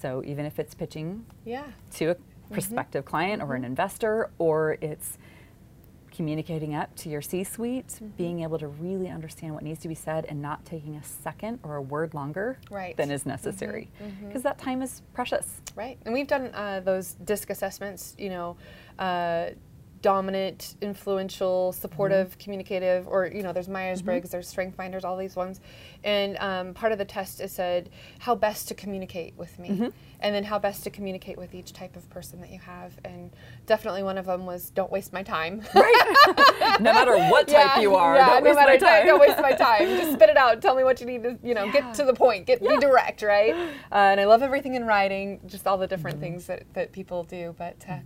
So 0.02 0.24
even 0.26 0.46
if 0.46 0.58
it's 0.60 0.74
pitching 0.74 1.26
Yeah. 1.46 1.66
to 1.96 2.06
a 2.12 2.16
Mm-hmm. 2.16 2.54
prospective 2.56 3.06
client 3.06 3.44
or 3.44 3.54
an 3.54 3.64
investor, 3.64 4.32
or 4.40 4.78
it's 4.82 5.20
communicating 6.12 6.74
up 6.74 6.94
to 6.96 7.08
your 7.10 7.22
C 7.22 7.44
suite, 7.44 7.88
Mm-hmm. 7.88 8.08
being 8.18 8.40
able 8.42 8.58
to 8.58 8.68
really 8.68 9.08
understand 9.10 9.54
what 9.54 9.62
needs 9.64 9.80
to 9.82 9.88
be 9.88 9.94
said 9.96 10.26
and 10.26 10.42
not 10.42 10.66
taking 10.66 10.96
a 10.96 11.04
second 11.04 11.60
or 11.64 11.76
a 11.76 11.82
word 11.82 12.14
longer 12.16 12.58
Right. 12.72 12.98
than 12.98 13.12
is 13.12 13.26
necessary. 13.26 13.90
Because 14.26 14.42
that 14.44 14.58
time 14.58 14.82
is 14.82 15.02
precious. 15.14 15.62
Right. 15.76 16.00
And 16.06 16.14
we've 16.14 16.28
done 16.28 16.50
uh, 16.56 16.80
those 16.80 17.14
disc 17.24 17.50
assessments, 17.52 18.16
you 18.18 18.30
know, 18.30 18.58
uh, 18.98 19.50
dominant, 20.02 20.76
influential, 20.82 21.72
supportive, 21.74 22.38
communicative, 22.38 23.08
or 23.08 23.28
you 23.28 23.44
know, 23.44 23.52
there's 23.54 23.68
Myers 23.68 24.02
Briggs, 24.02 24.30
there's 24.30 24.48
Strength 24.48 24.76
Finders, 24.76 25.04
all 25.04 25.18
these 25.18 25.36
ones. 25.36 25.60
And 26.04 26.38
um, 26.38 26.74
part 26.74 26.92
of 26.92 26.98
the 26.98 27.06
test 27.06 27.42
is 27.42 27.52
said 27.52 27.90
how 28.20 28.36
best 28.36 28.68
to 28.70 28.74
communicate 28.74 29.34
with 29.38 29.58
me, 29.60 29.92
and 30.22 30.36
then 30.36 30.44
how 30.46 30.58
best 30.60 30.84
to 30.86 30.90
communicate 30.90 31.38
with 31.38 31.54
each 31.54 31.74
type 31.74 31.96
of 31.96 32.10
person 32.10 32.40
that 32.42 32.50
you 32.52 32.60
have. 32.60 32.94
And 33.04 33.32
definitely 33.66 34.04
one 34.04 34.18
of 34.18 34.26
them 34.26 34.46
was 34.46 34.70
don't 34.70 34.92
waste 34.92 35.12
my 35.14 35.24
time. 35.24 35.62
Right. 35.76 36.16
no 36.80 36.94
matter 36.94 37.18
what 37.30 37.48
type 37.48 37.82
you 37.82 37.96
are, 37.96 38.16
yeah, 38.16 38.26
don't 38.26 38.44
no 38.44 38.50
waste 38.52 38.56
matter 38.60 38.72
my 38.72 38.78
time. 38.78 39.06
Don't 39.08 39.20
waste 39.20 39.40
my 39.42 39.52
time. 39.52 39.88
Just 39.98 40.14
spit 40.14 40.30
it 40.30 40.38
out. 40.38 40.62
Tell 40.62 40.76
me 40.76 40.84
what 40.84 41.00
you 41.02 41.06
need 41.08 41.24
to, 41.24 41.38
you 41.44 41.54
know, 41.54 41.72
get 41.72 41.94
to 41.96 42.04
the 42.06 42.14
point. 42.14 42.46
Get 42.46 42.62
be 42.62 42.78
direct, 42.78 43.22
right? 43.22 43.56
Uh, 43.92 43.96
and 44.12 44.20
I 44.20 44.26
love 44.26 44.44
everything 44.44 44.76
in 44.76 44.86
writing, 44.86 45.40
just 45.48 45.66
all 45.66 45.78
the 45.78 45.88
different 45.88 46.18
Mm-hmm. 46.18 46.24
things 46.24 46.46
that, 46.48 46.64
that 46.74 46.92
people 46.92 47.24
do. 47.24 47.56
But 47.58 47.76
uh, 47.90 47.98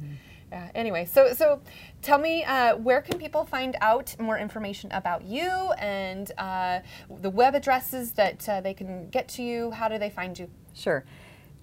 yeah, 0.53 0.69
anyway, 0.75 1.03
so 1.05 1.33
so 1.33 1.61
tell 2.03 2.19
me, 2.19 2.43
uh, 2.43 2.77
where 2.77 3.01
can 3.01 3.17
people 3.17 3.43
find 3.43 3.75
out 3.81 4.15
more 4.19 4.37
information 4.37 4.91
about 4.91 5.23
you 5.23 5.49
and 5.79 6.31
uh, 6.37 6.81
the 7.21 7.29
web 7.31 7.55
addresses 7.55 8.11
that 8.11 8.47
uh, 8.47 8.61
they 8.61 8.75
can 8.75 9.09
get 9.09 9.27
to 9.29 9.41
you? 9.41 9.71
How 9.71 9.87
do 9.87 9.97
they 9.97 10.11
find 10.11 10.37
you? 10.37 10.47
Sure. 10.75 11.05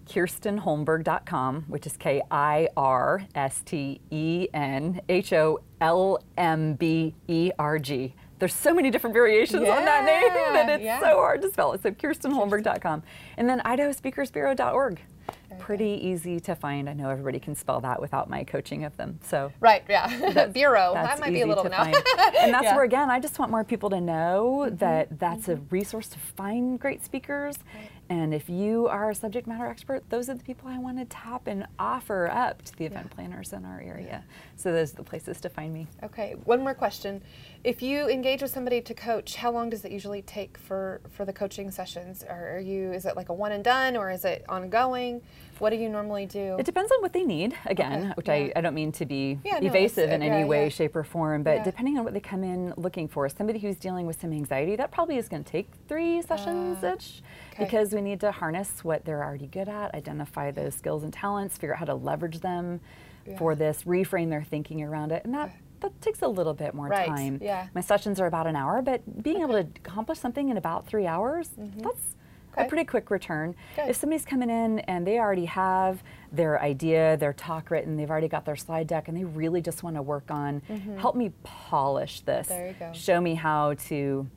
KirstenHolmberg.com, 0.06 1.66
which 1.68 1.86
is 1.86 1.96
K 1.96 2.20
I 2.32 2.68
R 2.76 3.22
S 3.36 3.62
T 3.64 4.00
E 4.10 4.48
N 4.52 5.00
H 5.08 5.32
O 5.34 5.60
L 5.80 6.18
M 6.36 6.74
B 6.74 7.14
E 7.28 7.52
R 7.60 7.78
G. 7.78 8.16
There's 8.40 8.54
so 8.54 8.74
many 8.74 8.90
different 8.90 9.14
variations 9.14 9.68
on 9.68 9.84
that 9.84 10.04
name 10.04 10.32
that 10.54 10.68
it's 10.68 10.82
yeah. 10.82 10.98
so 10.98 11.14
hard 11.14 11.42
to 11.42 11.48
spell. 11.52 11.74
It. 11.74 11.82
So 11.84 11.92
KirstenHolmberg.com. 11.92 13.04
And 13.36 13.48
then 13.48 13.60
IdahoSpeakersBureau.org. 13.60 15.00
Pretty 15.70 16.00
easy 16.04 16.40
to 16.40 16.56
find. 16.56 16.90
I 16.90 16.94
know 16.94 17.10
everybody 17.10 17.38
can 17.38 17.54
spell 17.54 17.80
that 17.82 18.00
without 18.00 18.28
my 18.28 18.42
coaching 18.42 18.82
of 18.82 18.96
them. 18.96 19.20
So 19.22 19.52
Right, 19.60 19.84
yeah, 19.88 20.46
bureau. 20.52 20.94
that's 20.94 21.10
That 21.10 21.20
might 21.20 21.32
be 21.32 21.42
a 21.42 21.46
little 21.46 21.62
to 21.62 21.70
no. 21.70 21.76
find. 21.76 21.94
and 22.40 22.52
that's 22.52 22.64
Yeah. 22.64 22.74
where 22.74 22.82
again, 22.82 23.08
I 23.08 23.20
just 23.20 23.38
want 23.38 23.52
more 23.52 23.62
people 23.62 23.88
to 23.90 24.00
know 24.00 24.64
Mm-hmm. 24.66 24.76
that 24.78 25.20
that's 25.20 25.46
a 25.48 25.56
resource 25.70 26.08
to 26.08 26.18
find 26.18 26.80
great 26.80 27.04
speakers. 27.04 27.56
And 28.08 28.34
if 28.34 28.50
you 28.50 28.88
are 28.88 29.10
a 29.10 29.14
subject 29.14 29.46
matter 29.46 29.64
expert, 29.66 30.02
those 30.10 30.28
are 30.28 30.34
the 30.34 30.42
people 30.42 30.68
I 30.68 30.78
want 30.78 30.98
to 30.98 31.04
tap 31.04 31.46
and 31.46 31.64
offer 31.78 32.28
up 32.28 32.62
to 32.62 32.76
the 32.76 32.86
event 32.86 33.08
planners 33.10 33.52
in 33.52 33.64
our 33.64 33.80
area. 33.80 34.24
So 34.56 34.72
those 34.72 34.92
are 34.92 34.96
the 34.96 35.04
places 35.04 35.40
to 35.42 35.48
find 35.48 35.72
me. 35.72 35.86
Okay, 36.02 36.34
one 36.46 36.60
more 36.62 36.74
question. 36.74 37.22
If 37.62 37.80
you 37.80 38.08
engage 38.08 38.42
with 38.42 38.50
somebody 38.50 38.80
to 38.80 38.94
coach, 38.94 39.36
how 39.36 39.52
long 39.52 39.70
does 39.70 39.84
it 39.84 39.92
usually 39.92 40.22
take 40.22 40.58
for, 40.58 41.00
for 41.12 41.24
the 41.24 41.32
coaching 41.32 41.70
sessions? 41.70 42.24
Are 42.28 42.58
you 42.58 42.90
is 42.92 43.06
it 43.06 43.14
like 43.14 43.28
a 43.28 43.32
one 43.34 43.52
and 43.52 43.62
done 43.62 43.96
or 43.96 44.10
is 44.10 44.24
it 44.24 44.44
ongoing? 44.48 45.22
What 45.60 45.70
do 45.70 45.76
you 45.76 45.88
normally 45.90 46.24
do? 46.24 46.56
It 46.58 46.64
depends 46.64 46.90
on 46.90 47.02
what 47.02 47.12
they 47.12 47.22
need, 47.22 47.54
again, 47.66 47.98
Okay, 48.04 48.12
which 48.14 48.28
yeah. 48.28 48.34
I, 48.34 48.52
I 48.56 48.60
don't 48.62 48.74
mean 48.74 48.92
to 48.92 49.04
be 49.04 49.38
Yeah, 49.44 49.58
evasive 49.58 50.04
it's- 50.04 50.14
in 50.14 50.22
uh, 50.22 50.24
any 50.26 50.40
yeah, 50.40 50.46
way, 50.46 50.68
shape, 50.70 50.96
or 50.96 51.04
form, 51.04 51.42
but 51.42 51.64
depending 51.64 51.98
on 51.98 52.04
what 52.04 52.14
they 52.14 52.20
come 52.20 52.42
in 52.42 52.72
looking 52.78 53.08
for, 53.08 53.28
somebody 53.28 53.58
who's 53.58 53.76
dealing 53.76 54.06
with 54.06 54.18
some 54.20 54.32
anxiety, 54.32 54.74
that 54.76 54.90
probably 54.90 55.18
is 55.18 55.28
going 55.28 55.44
to 55.44 55.50
take 55.50 55.68
three 55.86 56.22
sessions 56.22 56.82
ish 56.82 57.22
Ah, 57.22 57.52
okay. 57.52 57.64
because 57.64 57.92
we 57.94 58.00
need 58.00 58.20
to 58.20 58.32
harness 58.32 58.82
what 58.82 59.04
they're 59.04 59.22
already 59.22 59.46
good 59.48 59.68
at, 59.68 59.94
identify 59.94 60.50
those 60.50 60.74
skills 60.74 61.02
and 61.04 61.12
talents, 61.12 61.56
figure 61.58 61.74
out 61.74 61.78
how 61.80 61.84
to 61.84 61.94
leverage 61.94 62.40
them 62.40 62.80
for 63.38 63.54
this, 63.54 63.84
reframe 63.84 64.30
their 64.30 64.42
thinking 64.42 64.82
around 64.82 65.12
it, 65.12 65.24
and 65.24 65.34
that. 65.34 65.54
That 65.80 65.98
takes 66.02 66.20
a 66.20 66.28
little 66.28 66.52
bit 66.52 66.74
more 66.74 66.88
Right, 66.88 67.06
time. 67.08 67.38
yeah. 67.40 67.68
My 67.74 67.80
sessions 67.80 68.20
are 68.20 68.26
about 68.26 68.46
an 68.46 68.54
hour, 68.54 68.82
but 68.82 69.22
being 69.22 69.40
able 69.40 69.54
to 69.54 69.60
accomplish 69.60 70.18
something 70.18 70.50
in 70.50 70.58
about 70.58 70.86
three 70.86 71.06
hours, 71.06 71.48
that's 71.56 71.70
Mm-hmm. 71.70 71.88
Okay. 72.52 72.66
a 72.66 72.68
pretty 72.68 72.84
quick 72.84 73.10
return. 73.10 73.54
Good. 73.76 73.88
If 73.90 73.96
somebody's 73.96 74.24
coming 74.24 74.50
in 74.50 74.80
and 74.80 75.06
they 75.06 75.18
already 75.18 75.44
have 75.44 76.02
their 76.32 76.60
idea, 76.60 77.16
their 77.16 77.32
talk 77.32 77.70
written, 77.70 77.96
they've 77.96 78.10
already 78.10 78.28
got 78.28 78.44
their 78.44 78.56
slide 78.56 78.86
deck, 78.86 79.08
and 79.08 79.16
they 79.16 79.24
really 79.24 79.60
just 79.60 79.82
want 79.82 79.96
to 79.96 80.02
work 80.02 80.30
on, 80.30 80.62
mm-hmm. 80.68 80.98
help 80.98 81.14
me 81.16 81.32
polish 81.42 82.20
this. 82.22 82.48
There 82.48 82.68
you 82.68 82.74
go. 82.78 82.92
Show 82.92 83.20
me 83.20 83.34
how 83.34 83.74
to 83.88 84.28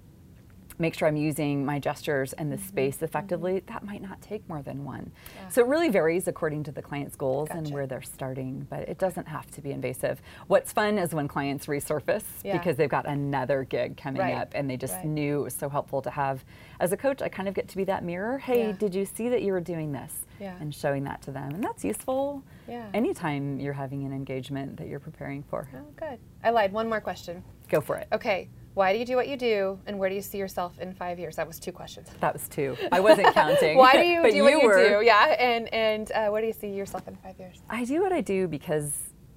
make 0.79 0.93
sure 0.95 1.07
I'm 1.07 1.15
using 1.15 1.65
my 1.65 1.79
gestures 1.79 2.33
and 2.33 2.51
the 2.51 2.57
Mm-hmm. 2.57 2.67
space 2.67 3.01
effectively, 3.03 3.61
that 3.67 3.83
might 3.83 4.01
not 4.01 4.21
take 4.21 4.47
more 4.49 4.61
than 4.61 4.83
one. 4.85 5.11
So 5.49 5.61
it 5.61 5.67
really 5.67 5.89
varies 5.89 6.27
according 6.27 6.63
to 6.63 6.71
the 6.71 6.81
client's 6.81 7.15
goals 7.15 7.49
and 7.51 7.69
where 7.71 7.85
they're 7.87 8.01
starting, 8.01 8.65
but 8.69 8.87
it 8.89 8.97
doesn't 8.97 9.27
have 9.27 9.49
to 9.51 9.61
be 9.61 9.71
invasive. 9.71 10.21
What's 10.47 10.71
fun 10.71 10.97
is 10.97 11.13
when 11.13 11.27
clients 11.27 11.65
resurface 11.67 12.23
Yeah. 12.43 12.57
because 12.57 12.77
they've 12.77 12.89
got 12.89 13.05
another 13.07 13.63
gig 13.63 13.97
coming 13.97 14.21
Right, 14.21 14.35
up 14.35 14.51
and 14.55 14.69
they 14.69 14.77
just 14.77 14.95
right. 14.95 15.05
knew 15.05 15.41
it 15.41 15.43
was 15.43 15.53
so 15.55 15.69
helpful 15.69 16.01
to 16.03 16.09
have. 16.09 16.43
As 16.79 16.91
a 16.91 16.97
coach, 16.97 17.21
I 17.21 17.29
kind 17.29 17.47
of 17.47 17.53
get 17.53 17.67
to 17.69 17.77
be 17.77 17.83
that 17.85 18.03
mirror. 18.03 18.37
Hey, 18.37 18.67
Yeah. 18.67 18.71
did 18.73 18.95
you 18.95 19.05
see 19.05 19.29
that 19.29 19.41
you 19.41 19.51
were 19.53 19.61
doing 19.61 19.91
this? 19.91 20.25
Yeah. 20.39 20.55
And 20.59 20.73
showing 20.73 21.03
that 21.05 21.21
to 21.23 21.31
them. 21.31 21.53
And 21.53 21.63
that's 21.63 21.83
useful 21.85 22.43
Yeah. 22.67 22.87
anytime 22.93 23.59
you're 23.59 23.73
having 23.73 24.03
an 24.05 24.11
engagement 24.13 24.77
that 24.77 24.87
you're 24.87 24.99
preparing 24.99 25.43
for. 25.43 25.67
oh, 25.75 25.79
good. 25.95 26.19
I 26.43 26.49
lied. 26.49 26.73
One 26.73 26.89
more 26.89 26.99
question. 27.01 27.43
Go 27.69 27.79
for 27.81 27.95
it. 27.97 28.07
Okay, 28.11 28.49
why 28.73 28.91
do 28.93 28.99
you 28.99 29.05
do 29.05 29.15
what 29.15 29.27
you 29.27 29.37
do, 29.37 29.79
and 29.85 29.99
where 29.99 30.09
do 30.09 30.15
you 30.15 30.21
see 30.21 30.37
yourself 30.37 30.79
in 30.79 30.93
five 30.93 31.19
years? 31.19 31.35
That 31.35 31.47
was 31.47 31.59
two 31.59 31.71
questions. 31.71 32.09
That 32.21 32.33
was 32.33 32.47
two. 32.47 32.75
I 32.91 32.99
wasn't 32.99 33.33
counting. 33.33 33.77
Why 33.77 33.93
do 33.93 33.99
you 34.03 34.31
do 34.31 34.43
what 34.43 34.51
you 34.51 34.67
were. 34.67 34.99
do? 34.99 35.05
Yeah, 35.05 35.35
and 35.39 35.71
and 35.73 36.11
uh, 36.11 36.27
where 36.29 36.41
do 36.41 36.47
you 36.47 36.53
see 36.53 36.69
yourself 36.69 37.07
in 37.07 37.15
five 37.17 37.37
years? 37.39 37.61
I 37.69 37.85
do 37.85 38.01
what 38.01 38.11
I 38.11 38.21
do 38.21 38.47
because 38.47 38.91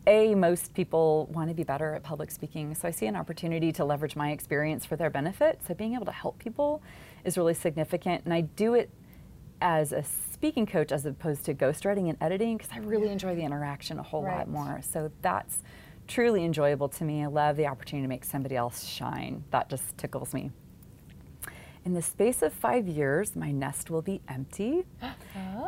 A, 0.06 0.34
most 0.34 0.72
people 0.74 1.28
want 1.32 1.48
to 1.50 1.54
be 1.54 1.64
better 1.64 1.94
at 1.94 2.02
public 2.02 2.30
speaking. 2.30 2.74
So 2.74 2.88
I 2.88 2.90
see 2.92 3.06
an 3.06 3.16
opportunity 3.16 3.72
to 3.72 3.84
leverage 3.84 4.16
my 4.16 4.30
experience 4.30 4.86
for 4.86 4.96
their 4.96 5.10
benefit. 5.10 5.60
So 5.66 5.74
being 5.74 5.94
able 5.94 6.06
to 6.06 6.12
help 6.12 6.38
people 6.38 6.82
is 7.24 7.36
really 7.36 7.54
significant. 7.54 8.24
And 8.24 8.32
I 8.32 8.42
do 8.42 8.74
it 8.74 8.88
as 9.60 9.92
a 9.92 10.02
speaking 10.32 10.66
coach 10.66 10.92
as 10.92 11.06
opposed 11.06 11.44
to 11.46 11.54
ghostwriting 11.54 12.08
and 12.10 12.16
editing 12.20 12.56
because 12.58 12.70
I 12.72 12.78
really 12.78 13.08
enjoy 13.08 13.34
the 13.34 13.42
interaction 13.42 13.98
a 13.98 14.02
whole 14.02 14.22
Right. 14.22 14.38
lot 14.38 14.48
more. 14.48 14.80
So 14.82 15.10
that's 15.22 15.62
truly 16.06 16.44
enjoyable 16.44 16.88
to 16.90 17.04
me. 17.04 17.22
I 17.22 17.26
love 17.26 17.56
the 17.56 17.66
opportunity 17.66 18.04
to 18.04 18.08
make 18.08 18.24
somebody 18.24 18.56
else 18.56 18.84
shine. 18.84 19.44
That 19.50 19.68
just 19.68 19.96
tickles 19.98 20.32
me. 20.34 20.50
In 21.84 21.94
the 21.94 22.02
space 22.02 22.42
of 22.42 22.52
five 22.52 22.88
years, 22.88 23.36
my 23.36 23.52
nest 23.52 23.90
will 23.90 24.02
be 24.02 24.20
empty. 24.28 24.84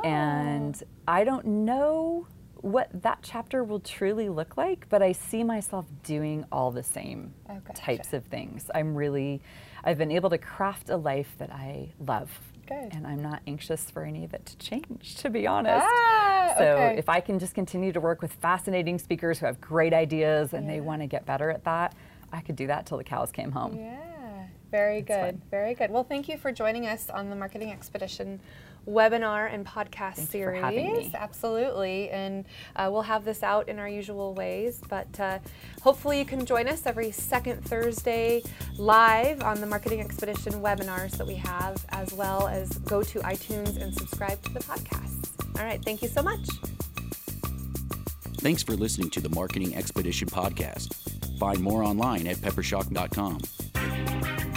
And 0.04 0.80
I 1.06 1.24
don't 1.24 1.44
know 1.46 2.26
what 2.60 2.88
that 3.02 3.18
chapter 3.22 3.62
will 3.64 3.80
truly 3.80 4.28
look 4.28 4.56
like, 4.56 4.86
but 4.88 5.02
I 5.02 5.12
see 5.12 5.44
myself 5.44 5.86
doing 6.02 6.44
all 6.50 6.70
the 6.70 6.82
same 6.82 7.34
Oh, 7.48 7.58
gotcha. 7.66 7.80
types 7.82 8.12
of 8.12 8.24
things. 8.24 8.70
I'm 8.74 8.94
really, 8.94 9.40
I've 9.84 9.98
been 9.98 10.10
able 10.10 10.30
to 10.30 10.38
craft 10.38 10.90
a 10.90 10.96
life 10.96 11.34
that 11.38 11.52
I 11.52 11.92
love. 12.04 12.30
Good. 12.66 12.88
And 12.92 13.06
I'm 13.06 13.22
not 13.22 13.40
anxious 13.46 13.90
for 13.90 14.04
any 14.04 14.24
of 14.24 14.34
it 14.34 14.44
to 14.46 14.58
change, 14.58 15.16
to 15.16 15.30
be 15.30 15.46
honest. 15.46 15.86
Ah, 15.88 16.17
so 16.56 16.64
okay. 16.64 16.98
if 16.98 17.08
I 17.08 17.20
can 17.20 17.38
just 17.38 17.54
continue 17.54 17.92
to 17.92 18.00
work 18.00 18.22
with 18.22 18.32
fascinating 18.32 18.98
speakers 18.98 19.38
who 19.38 19.46
have 19.46 19.60
great 19.60 19.92
ideas 19.92 20.52
and 20.52 20.68
they 20.68 20.80
want 20.80 21.02
to 21.02 21.06
get 21.06 21.26
better 21.26 21.50
at 21.50 21.64
that, 21.64 21.94
I 22.32 22.40
could 22.40 22.56
do 22.56 22.66
that 22.66 22.86
till 22.86 22.98
the 22.98 23.04
cows 23.04 23.32
came 23.32 23.52
home. 23.52 23.76
Yeah, 23.76 24.46
very 24.70 25.00
That's 25.00 25.32
good, 25.32 25.40
fun. 25.40 25.42
very 25.50 25.74
good. 25.74 25.90
Well, 25.90 26.04
thank 26.04 26.28
you 26.28 26.38
for 26.38 26.52
joining 26.52 26.86
us 26.86 27.10
on 27.10 27.30
the 27.30 27.36
Marketing 27.36 27.70
Expedition 27.70 28.40
webinar 28.88 29.52
and 29.52 29.66
podcast 29.66 30.14
Thank 30.14 30.18
you 30.18 30.26
series. 30.26 30.60
for 30.60 30.66
having 30.66 30.92
me. 30.92 31.10
Absolutely, 31.14 32.10
and 32.10 32.44
uh, 32.76 32.88
we'll 32.90 33.02
have 33.02 33.24
this 33.24 33.42
out 33.42 33.68
in 33.68 33.78
our 33.78 33.88
usual 33.88 34.34
ways. 34.34 34.80
But 34.88 35.20
uh, 35.20 35.38
hopefully, 35.82 36.18
you 36.18 36.24
can 36.24 36.46
join 36.46 36.68
us 36.68 36.86
every 36.86 37.10
second 37.10 37.64
Thursday 37.64 38.42
live 38.76 39.42
on 39.42 39.60
the 39.60 39.66
Marketing 39.66 40.00
Expedition 40.00 40.54
webinars 40.54 41.12
that 41.18 41.26
we 41.26 41.34
have, 41.34 41.84
as 41.90 42.12
well 42.12 42.48
as 42.48 42.70
go 42.78 43.02
to 43.02 43.18
iTunes 43.20 43.80
and 43.80 43.94
subscribe 43.94 44.42
to 44.44 44.52
the 44.52 44.60
podcast. 44.60 45.58
All 45.58 45.64
right, 45.64 45.82
thank 45.84 46.02
you 46.02 46.08
so 46.08 46.22
much. 46.22 46.46
Thanks 48.40 48.62
for 48.62 48.74
listening 48.74 49.10
to 49.10 49.20
the 49.20 49.30
Marketing 49.30 49.74
Expedition 49.74 50.28
podcast. 50.28 50.94
Find 51.38 51.60
more 51.60 51.82
online 51.82 52.26
at 52.28 52.36
peppershock.com. 52.36 54.47